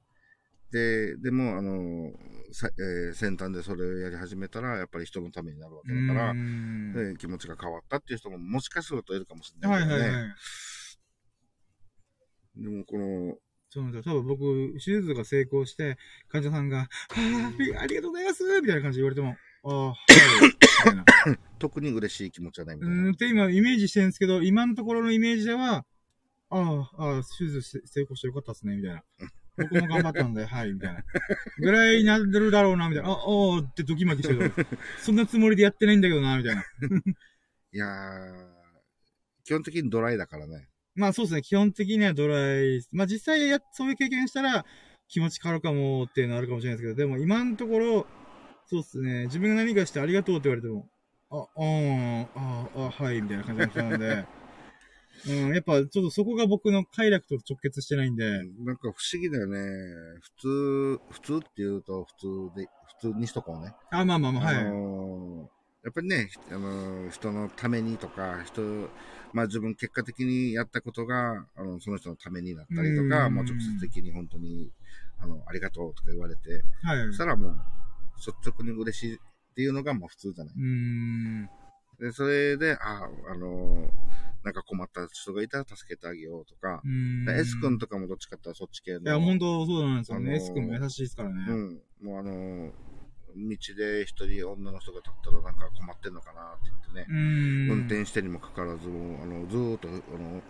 [0.71, 2.13] で、でも、あの、
[2.53, 6.35] さえー先端でそれをやり始めたら、やっぱり人のためになるわけだから
[7.17, 10.05] 気持ちが変わったっていう人ももしかするといるかもしれはないいけどね。
[10.05, 10.35] はいはい。
[12.57, 13.37] でも、この、
[13.71, 14.05] そうなんだよ。
[14.05, 15.97] 多分僕、手術が成功して、
[16.29, 20.53] 患者さんが、はぁ、ありがとうございますみたいな感じで言われても、ああ、はい、み
[20.85, 21.05] たいな。
[21.59, 23.03] 特に嬉しい気持ちはないみうたいな。
[23.05, 25.87] ーんって今イメージしてるんですけど、今のところのイメージでは、
[26.51, 29.03] ああ、ああ、手術成功してよかったですね、みたいな。
[29.57, 31.05] 僕も頑張ったんで、はい、みたいな。
[31.59, 33.11] ぐらいになるだろうな、みたいな。
[33.11, 34.53] あ、ああ、ってドキマキしてる。
[35.01, 36.63] そんなつもりでやってないんだけどな、みたいな。
[36.63, 36.65] い
[37.79, 38.47] やー、
[39.45, 40.69] 基本的にドライだからね。
[40.95, 42.81] まあそうですね、基本的にはドライ。
[42.93, 44.65] まあ実際や、そういう経験したら
[45.09, 48.07] 気持ち変わるかもっていうのはあるかもしれないですけど、でも今のところ、
[48.67, 50.89] そうですね、自分が何かしてありがとうって言われても、
[51.31, 51.45] あ、あ
[52.35, 54.27] あ、あ、あ、はい、みたいな感じの人なんで、
[55.29, 58.25] うん、やっぱちょっとそこが僕の快楽と直結してないんで、
[58.61, 59.59] なんか不思議だよね。
[60.21, 62.67] 普通、普通って言うと普通で、
[63.01, 63.75] 普通にしとこうね。
[63.91, 64.57] あ、まあまあまあ、はい。
[64.57, 68.89] あのーやっぱりね、あのー人のためにとか、人、
[69.33, 74.71] まあ自分結果的にやったことが、あの、その人のためになったりとか、うんまあ直接的に本当に、
[75.21, 77.07] あの、ありがとうとか言われて、はい。
[77.09, 77.57] そしたらもう、
[78.19, 79.19] 率直に嬉しいっ
[79.55, 80.55] ていうのがまあ普通じゃない。
[80.55, 81.51] うーん。
[82.01, 83.91] で、それで、あ、あのー
[84.45, 86.83] なんか困った人がいたら助けてあげようとか
[87.29, 89.01] S 君とかもどっちかってそっち系の。
[89.01, 90.31] いや、本当そうなんですよね。
[90.31, 91.45] あのー S 君も優しいですからね。
[91.49, 91.83] うん。
[92.03, 92.71] もうあのー
[93.35, 97.69] 道で一人女の人が立ったらなんか困ってんのかなって言ってね。
[97.71, 98.91] 運転してにもかかわらず、あ
[99.27, 100.43] の、ずーっと、あの、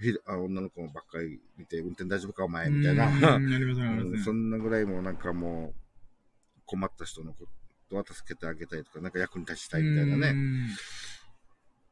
[0.00, 3.10] ひあ女の子ばっかり見て、運転大丈夫かお前みたいな。
[4.24, 7.46] そんなぐらいもうなんかもう、困った人のこ
[7.88, 10.34] とは助けてあげたいとか、なんか役に立ちたいみたいなね。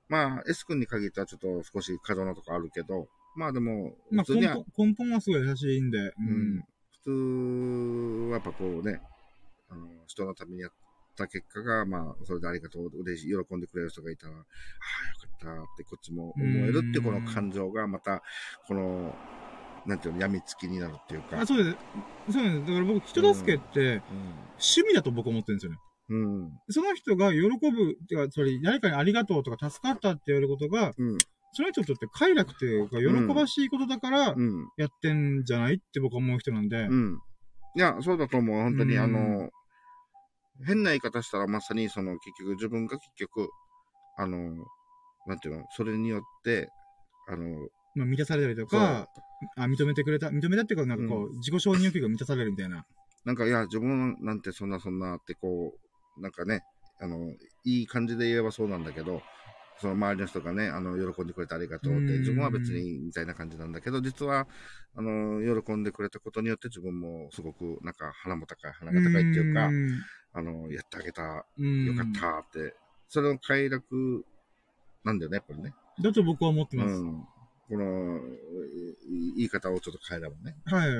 [0.09, 5.99] まあ、S 君に限ってはちょっと少し過剰なとこあるけど、まあでも、まあ根本、はすごい優しいんで。
[5.99, 6.65] ううん。
[6.91, 9.01] 普通はやっぱこうね、
[9.69, 10.73] あの、人のためにやっ
[11.17, 14.45] た結果が、まあ、それでありがとう、嬉しい、喜んでくれる人がいたら、ああ、よ
[15.41, 18.23] かったってこっちも思えるってこの感情が、また、
[18.67, 19.15] この、
[19.87, 21.41] なんていうの、病みつきになるっていうか。
[21.41, 21.77] あそうです。
[22.33, 22.61] そうです。
[22.61, 24.03] だから僕、人助けって、
[24.59, 25.79] 趣味だと僕思ってるんですよね。
[26.09, 26.53] うん。
[26.71, 31.19] その人が喜ぶ、てか、それ、誰かにありがとうとか助かったって言われることが、うん。
[31.53, 34.69] その人にとって快楽っていうか、喜ばしいことだからう、ん。
[34.77, 36.83] やってんじゃないって僕は思う人なんで。
[36.83, 37.21] うん。
[37.77, 38.63] いや、そうだと思う。
[38.63, 39.51] 本当に、うんあの、
[40.65, 43.51] 変な言い方したらまさにその結局自分が結局、
[44.17, 44.39] あの、
[45.27, 46.71] なんていうの、それによって、
[47.29, 49.09] あの、まあ、満たされたりとか、
[49.57, 52.87] あ、認めてくれた、認めたっていうか、なんかこう、自己承認欲求が満たされるみたいな。
[53.27, 55.75] なんか、いや、自分なんてそんなそんなってこ
[56.17, 56.63] う、なんかね、
[56.99, 57.31] あの、
[57.65, 59.21] いい感じで言えばそうなんだけど、
[59.79, 64.49] その周りの人がね、あの、喜んでくれてありがとうって、うん自分は別にみたいな感じなんだけど、実は、
[64.95, 69.89] あの、喜んでくれたことによって自分もすごく、なんか鼻も高い、鼻が高いっていうか、ん
[70.33, 72.75] あの、やってあげた、うんよかったって、
[73.09, 74.25] それの快楽
[75.05, 75.75] なんだよね、やっぱりね。
[76.03, 77.03] だと僕は思ってうます。
[77.03, 77.27] ん。
[77.69, 78.19] この、
[79.09, 80.57] い言い方をちょっと変えればね。
[80.65, 80.91] はい。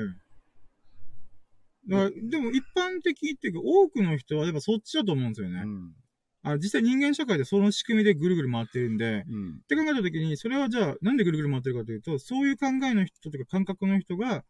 [1.89, 5.61] だから、でも一般的っていうか、多くの人はやっぱそっちだと思うんですよね。
[5.63, 5.95] うん。
[6.51, 9.61] あ実際人間社会でその仕組みでぐるぐる回ってるんで、うん。
[9.63, 14.43] って考えたときに、それはじゃあ、なんでぐるぐる回ってるかというと、そういう考えの人とか感覚の人が、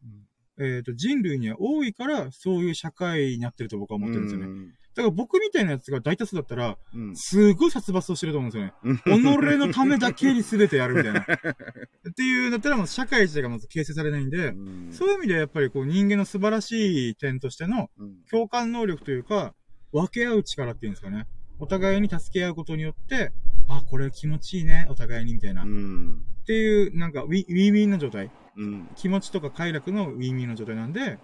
[0.59, 4.73] えっ、と、人類には多いから、そういう社会になってると僕は思ってるんですよね。
[4.95, 7.15] だから僕みたいなやつが大多数だったら、うん。
[7.15, 8.73] すごい殺伐としてると思うんですよね。
[8.83, 8.97] うん。
[8.97, 11.19] 己のためだけに全てやるみたいな。
[12.09, 19.53] っていうんだったら、もう社会自体がまず形成されないんで、うんそういう意味ではやっぱりこう人間の素晴らしい点としてのうん共感能力というか、
[19.91, 21.27] 分け合う力っていうんですかね。
[21.59, 23.31] お互いに助け合うことによって、
[23.67, 25.63] あ、これ気持ちいいね、お互いにみたいな。
[25.63, 26.25] っうん。
[26.45, 28.31] ていう、なんかウィ、ウィンウィンの状態。
[28.55, 28.89] うん。
[28.95, 31.19] 気持ちとか快楽のウィンウィンの状態なんで、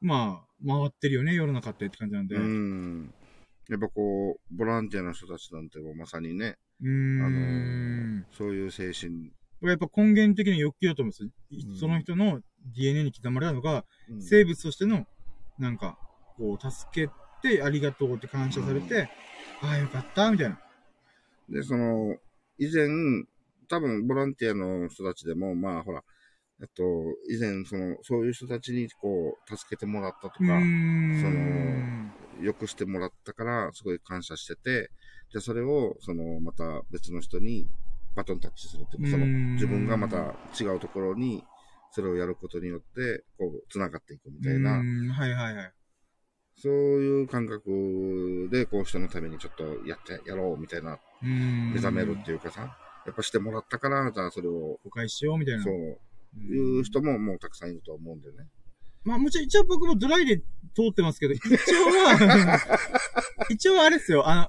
[0.00, 2.36] まあ、回ってるよね、世の中ってって感じなんで。
[2.36, 3.14] ううん。
[3.68, 7.22] やっぱこう、ボランティアの人たちなんてもうまさにね、ーん。
[7.24, 9.32] あのーそういう精神。
[9.62, 12.40] やっぱ根源的な欲求だと思うんですうんその人の
[12.74, 15.06] DNA に刻まれたのが、うん生物としての、
[15.58, 15.98] なんか、
[16.36, 17.12] こう、助け
[17.42, 19.08] てありがとうって感謝されて、
[19.62, 20.58] ああ、よかった、みたいな。
[21.48, 22.16] で、その、
[22.58, 22.88] 以前、
[23.68, 26.02] 多分ボランティアの人たちでも、まあほら、
[26.60, 26.82] えっと、
[27.28, 30.58] 以前、その、そういう人たちにこう、助けてもらったとか、
[31.28, 32.12] ん。
[32.40, 34.90] 良くしてもらったから、すごい感謝してて、
[35.30, 37.68] じゃあそれを、その、また別の人に
[38.14, 41.44] バトンタッチするっていうか、その、うん自分がまた違うところに、
[41.92, 45.72] それをやることによって、こう、繋がっていくみたいうな、はいはいはい。
[46.62, 51.00] そういう感覚で、こう、人のためにちょっとやって、やろうみたいな。
[51.20, 55.64] 目覚めるっていうかさ、やっぱしてもらったから、じゃあそれを、誤解しよう、みたいな。
[55.64, 55.96] そう、うん
[56.34, 58.46] いう人ももうたくさんいると思うんだよね。
[59.04, 60.44] まあもちろん、一応僕もドライで通
[60.90, 61.50] ってますけど、一応
[61.86, 62.58] は、
[63.50, 64.46] 一応はあれですよ、あ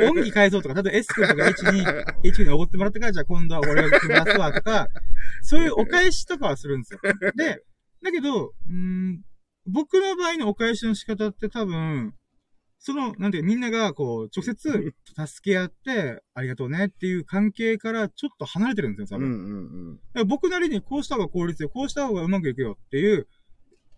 [0.00, 1.84] の、音儀改造とか、例えば S 君とか H に、
[2.24, 4.88] H におごってもらったから、じゃあ今度は俺が配らすわとか、
[5.42, 7.00] そういうお返しとかはするんですよ。
[7.36, 7.62] で、
[8.02, 9.22] だけど、うーん、
[9.68, 12.14] 僕の場合のお返しの仕方って多分、
[12.78, 14.94] その、なんていうかみんながこう、直接
[15.26, 19.48] 助け合って、ありがとうねっていう関係からちょっと離れてるんですよ、多うん分。
[19.48, 23.26] うんだから僕なりにこうした方が効率よ、こうした方がうまくいくよっていう、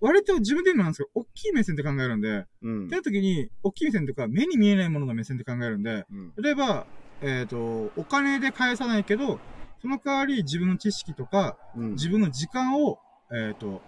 [0.01, 2.87] 割と自分で言うのなんですけど、大きい目線で考えるんで、うん。
[2.87, 6.33] ってな時に、大きい目線とか、目に見えないものの目線で考えるんで、うん。
[6.43, 6.87] 例えば、
[7.21, 9.39] えっ、と、お金で返さないけど、
[9.83, 11.91] その代わり自分の知識とか、うん。
[11.93, 12.99] 自分の時間を、
[13.31, 13.83] えっ、と、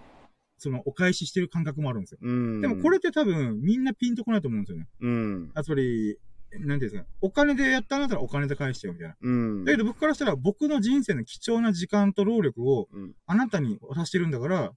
[0.63, 2.19] その、お返ししてる感覚もあるんですよ。
[2.23, 2.61] うん。
[2.61, 4.89] でもこれって多分、みんなピンとこないと思うんですよね。
[5.01, 5.51] うん。
[5.55, 6.19] あつまり、
[6.61, 9.17] なんていうんですか、お金でやったんだったらお金で返してよ、みたいな。
[9.21, 9.65] うん。
[9.65, 13.15] だけど僕からしたら、僕の人生の貴重な時間と労力を、うん。
[13.27, 14.73] あなたに渡してるんだから、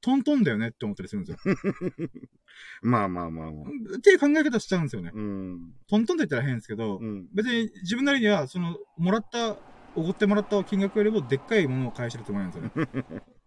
[0.00, 1.56] トントンだよねって思ったりするんですよ。
[2.82, 3.96] まあまあまあまあ。
[3.96, 5.10] っていう考え方しちゃうんですよね。
[5.12, 5.74] うん。
[5.88, 7.28] トントンって言ったら変ですけど、うん。
[7.34, 9.56] 別に自分なりには、その、もらった、
[9.96, 13.22] おごってもらった金額よりもでっかいものを返してるつもりなんですよね。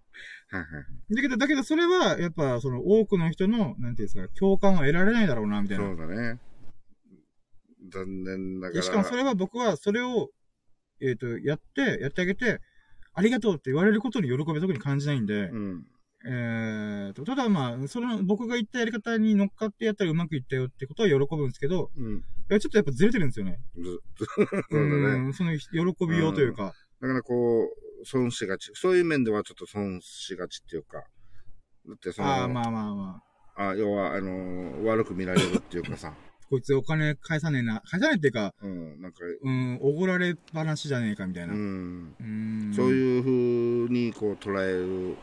[0.51, 1.15] はいはい。
[1.15, 5.85] だけど、だけどそれは、やっぱ、その、多くの人の、なんていうんですか、共感を得られないだろうな、みたいな。
[5.85, 6.39] そうだね。
[7.89, 8.73] 残念ながら。
[8.73, 10.29] でしかもそれは僕は、それを、
[11.01, 12.59] えっ、と、やって、やってあげて、
[13.13, 15.85] ありがとうって言われることに喜びは特に感じないんで、うん。
[16.23, 22.21] えーと、ただまあ、その、僕が言ったやり方に乗っかってやったらうまくいったよってことは喜ぶんですけど、うん。
[22.49, 23.59] ちょっとやっぱずれてるんですよね。
[23.75, 25.29] ず そうだね。
[25.29, 26.73] んその喜びようというか。
[27.01, 28.71] だからこう、損しがち。
[28.73, 31.03] そういう面ではちょっと損しがちっていうか。
[31.87, 33.23] だってその、ああ、まあまあま
[33.55, 33.69] あ。
[33.69, 36.13] あ要は、あのー悪く見られるっていうかさ。
[36.49, 37.81] こいつお金返さねえな。
[37.85, 41.53] 返さねえっていうか、うん、なんか、うん、おごられ話じゃねえかみたいな。
[41.53, 42.69] ううんん。
[42.71, 45.17] んそういう風にこう捉える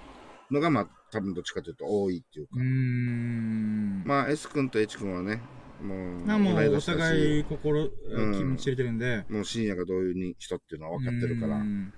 [0.50, 2.52] のが、まあ、多分どっちかというと多いっていうか。
[2.56, 4.04] うーん。
[4.06, 5.42] まあ、S 君と H 君はね、
[5.82, 9.24] もう、まあもうお互い心、うん気持ち入れてるんで。
[9.28, 11.92] もう深夜がどういうに人っていうのは分かってるからう、ん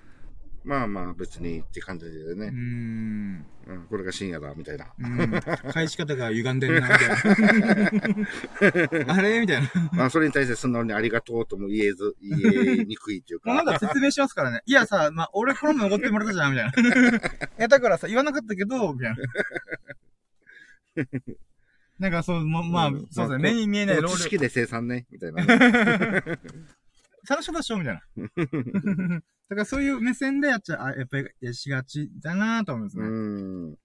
[0.62, 3.46] まあまあ別にって感じでうーね、ん。
[3.66, 4.92] うん、これが深夜だ、みたいな。
[4.98, 5.40] うん。
[5.72, 7.08] 返し方が歪んでるな、みたい
[9.06, 9.14] な。
[9.14, 9.70] あれみたいな。
[9.92, 12.36] まあそれに対して素直にありがとうとも言えず、言
[12.80, 13.54] えにくいっていうか。
[13.54, 14.60] もうなんか説明しますからね。
[14.66, 16.72] いやさ、まあ、俺この前怒ってもらったじゃん、みたいな。
[17.16, 17.20] い
[17.58, 19.16] や、だからさ、言わなかったけど、みたいな。
[21.98, 23.28] なんかそう、ま、まあ、うんそうですね。
[23.28, 24.08] まあ目に見えない労力。
[24.08, 25.44] この知識で生産ね、みたいな。
[27.30, 28.00] 楽しかったでしょみたいな。
[29.48, 33.08] だからそういう目線でやっちゃ、あ、やっぱりやしがちだなと思うんですうね。
[33.08, 33.78] ん。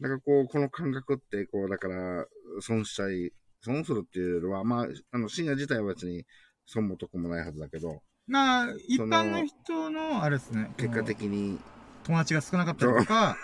[0.00, 2.26] なんかこう、この感覚って、こう、だから、
[2.60, 6.24] 損しちゃい、損するっていうよりは、まあ、あの、深夜自体は別に
[6.64, 10.72] 損も得もないはずだけど、まあ、一般の人の、あれですね。
[10.78, 11.58] 結果的に、
[12.04, 13.36] 友達が少なかったりとか、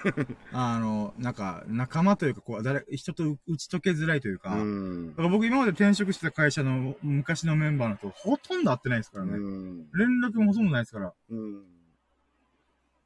[0.53, 5.17] あの、なんか、仲間というか、こう、誰、人と打ち解けづらいというか、うんだ。
[5.17, 9.33] から僕今まで転職してた会社の昔のメンバーのとほとんど会ってないですからね。
[9.33, 9.79] うん。
[9.93, 11.07] 連絡もほとんどないですから。
[11.07, 11.65] だかうん。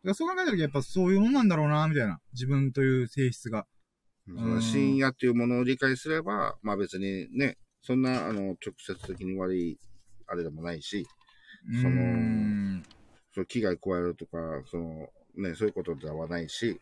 [0.03, 2.21] らそう考えたときやっぱそういうもんなんだろうな、みたいな。
[2.33, 3.67] 自分という性質が。
[4.27, 9.79] その深夜っていうものを理解すれば、まあ別にね、そんな、あの、直接的に悪い、
[10.27, 11.07] あれでもないし、
[11.81, 12.83] その。
[13.35, 16.81] その危害加えるとか、その、ね、そういうことではないし。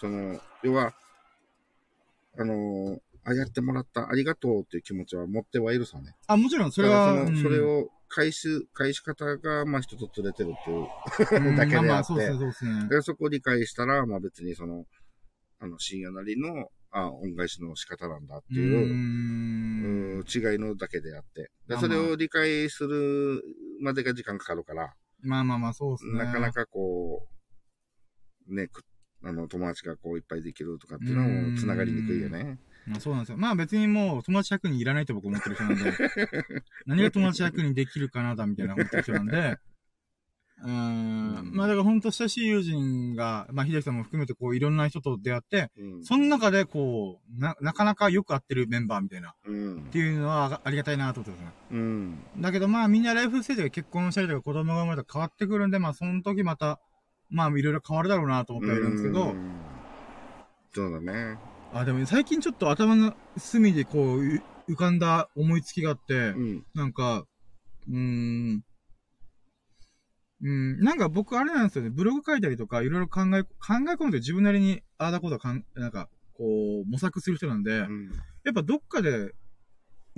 [0.00, 0.94] その、要は、
[2.38, 6.14] あの、あ、やってもらった、ありがとうっていう気持ちは持ってはいるさね。
[6.26, 12.88] あ、もちろん、それは、その、うんそれを返し、返し方が、まあ人とずれてるっていううん だけであって、まあまあ、そうですね、そうですね。
[12.88, 14.86] でそこを理解したら、まあ別にその、
[15.60, 20.24] あの、深夜なりの、あ、恩返しの仕方なんだっていう、うんん。
[20.26, 21.50] 違いのだけであって。
[21.66, 23.42] でそれを理解する
[23.80, 26.12] までが時間かかるから、まあまあまあ、そうですね。
[26.24, 27.07] なかなかこう、
[28.48, 28.82] ね、く
[29.22, 32.58] あの、友達がこういっぱいできるとかっていうのはもう繋がりにくいよね。
[32.86, 33.38] まあそうなんですよ。
[33.38, 35.82] まあ別にもう友達100人いらないと僕思ってる人なんで、
[36.86, 39.58] 何が友達100人できるかなだみたいな思ってる人なんで、
[40.62, 46.04] うーん、まあだから本当親しい友人が、まあ秀樹さんも含めてこういろんな人と出会って、うん。
[46.04, 49.82] その中でこう、な、なかなかよく合ってるメンバーみたいな、っうん。
[49.90, 51.52] ていうのはありがたいなと思ってますね。
[51.72, 52.18] うん。
[52.38, 56.80] だけどまあみんなライフステージが結婚したりとか子供が生まれたら変わってくるんで、まあその時また、
[57.30, 59.58] まあいろいろ変わるだろうなと思ってはいるんですけど、うん
[60.74, 61.38] そうだね。
[61.72, 66.66] あ、でも最近ちょっと頭の隅でこう、う浮かんだ思いつきがあって、うん。
[66.74, 67.24] なんか、
[67.88, 68.62] うーん、
[70.40, 73.48] うん、なんか僕あれなんですよね、ブログ書いたりとか、いろいろ考え、考
[73.90, 76.44] え込んで自分なりに、ああだこうだかん、なんか、こ
[76.86, 78.10] う、模索する人なんで、うん。
[78.44, 79.32] やっぱどっかで、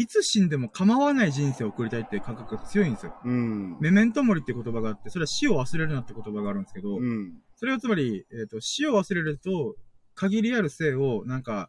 [0.00, 3.14] いつ死んでも構わない人生を送りたいっていう感覚が強いんですよ。
[3.22, 3.76] うん。
[3.80, 7.34] メメントモリって言葉があって、それは死を忘れるなって言葉があるんですけど、うん。
[7.56, 9.76] それはつまり、えっ、と、死を忘れると、
[10.14, 11.68] 限りある生を、なんか、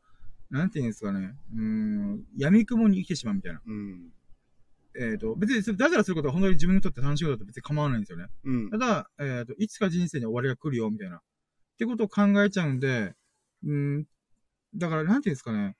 [0.49, 3.61] なんて言うんですかね、うーん、闇雲に生きてしまうみたいな。
[3.67, 4.13] うん。
[4.97, 8.27] えっ、と、別にだからすることは本当に自分にとって楽しいことだと別に構わないんですよね。
[8.45, 8.77] うんた。
[8.77, 11.17] だ、えっ、と、いつか人生に終わりが来るよ、みたいな。
[11.17, 11.21] っ
[11.77, 13.13] てことを考えちゃうんで、
[13.65, 14.05] うーん、
[14.75, 15.75] だから、なんて言うんですかね、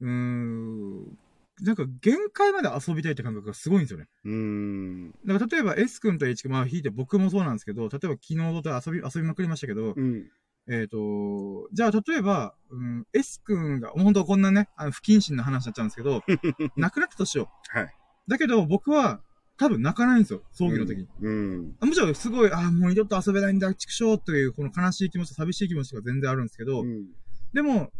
[0.00, 1.18] うーん、
[1.60, 4.06] なんか限界まで遊びたいって感覚がすごいんですよね。
[4.24, 5.10] うん。
[5.26, 10.26] だから例えば S 君と H 君、まあ引いて僕もそうなんですけど、例えば昨日と遊び、遊びまくりましたけど、うん。
[10.68, 16.22] えっ、と、じゃあ例えば、うん、S 君が、本当こんなね、あの不謹慎な話になっちゃうんですけど、
[16.76, 17.78] 亡くなったとしよう。
[17.78, 17.94] はい。
[18.28, 19.20] だけど僕は
[19.58, 21.08] 多分泣かないんですよ、葬儀の時に。
[21.20, 21.76] うん。
[21.80, 27.06] あもちろんすごい、ああ、もう二度と遊べないんだ、畜生という、この悲しい気持ち、寂しい気持ちが全然あるんですけど、うん。
[27.52, 27.92] でも、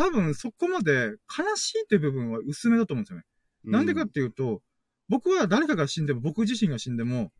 [0.00, 3.24] 多分そこまで悲しいっていう部分は薄めだと思うんですよね。
[3.64, 4.62] なんでかっていうと、
[5.10, 7.32] 僕は誰かが死んでも、僕自身が死んでも、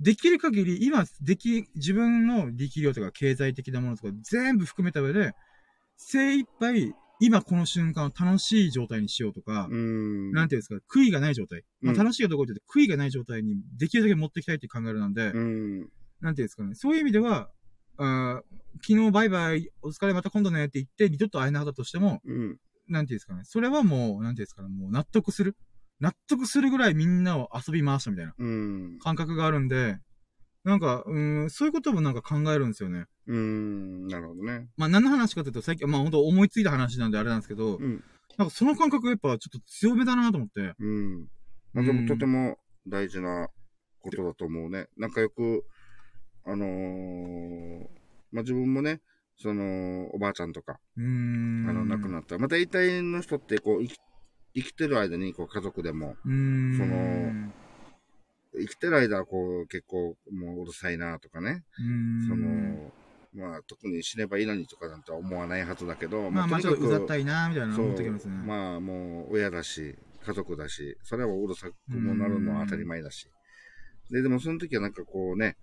[0.00, 5.32] できる限り、今、でき、自分の力量とか経済的なものとか全部含めた上で、
[5.98, 10.32] 精一杯、今この瞬間を楽しい状態にしようとか、うん。
[10.32, 11.62] なんていうんですか、悔いがない状態。
[11.82, 15.80] まあ、うん楽しいというと、悔いがない状態にできるだけ持っていきたいっていう考えなんで、うん。
[16.22, 17.50] なんていうんですかね、そういう意味では、
[17.98, 22.58] あー昨日バイバイ、お疲れまた今度ねって言って、二度と会えなかったとしても、うん。
[22.88, 25.56] なんていうんですかね、それはもう、なんていうんですかね、もう納得する。
[26.00, 28.98] 納得するぐらいみんなを遊び回したみたいなうん。
[29.00, 29.98] 感覚があるんで、
[30.64, 33.06] なんか、うーん、そういうこともなんか考えるんですよね。
[33.26, 34.06] うん。
[34.06, 34.68] なるほどね。
[34.76, 38.04] まあ何の話かというと、最近、まあ本当思いついた話なんであれなんですけど、うん。
[38.36, 40.74] なんかその感覚やっぱちょっと強めだなと思って。
[40.78, 41.26] うん。
[41.72, 43.48] まあ、でもとても大事な
[44.00, 44.86] ことだと思うね。
[44.96, 45.64] なんかよく、
[46.50, 47.86] あのー
[48.32, 49.00] まあ、自分もね、
[49.36, 50.80] その、おばあちゃんとか。
[51.68, 52.38] あの、亡くなった。
[52.38, 53.98] まあ、大体の人って、こう、生き、
[54.54, 56.16] 生きてる間に、こう、家族でも。
[56.76, 57.52] その
[58.54, 61.64] 生きてる間は、こう、結構、もううるさいなとかね。
[62.26, 62.92] その、
[63.34, 68.34] まあ、特に死ねばいいのにとかなんて思わないはずだけど、まあまあちょっとうざったいいなみたいな思ってきますね。
[68.34, 69.94] まあ、もう、親だし、
[70.24, 73.30] 家族だし、それはうるさくもなるのは当たり前だし。
[74.10, 75.56] で、でもその時はなんかこうね、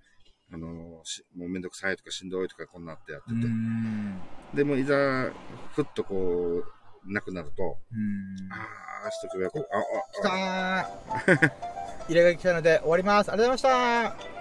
[0.54, 3.48] あの、しもうめんどくさいとかしんどいとかこんなってやってうて。
[3.48, 4.20] ん。
[4.54, 5.32] でもいざ、
[5.74, 6.64] ふっとこ
[7.06, 8.52] う、なくなると、うん。
[8.52, 9.78] ああ、しとけばよかった。
[9.78, 10.86] あ、
[11.24, 11.52] 来たー
[12.10, 13.32] 入れが来たので終わります。
[13.32, 13.70] ありがとうござ
[14.04, 14.35] いました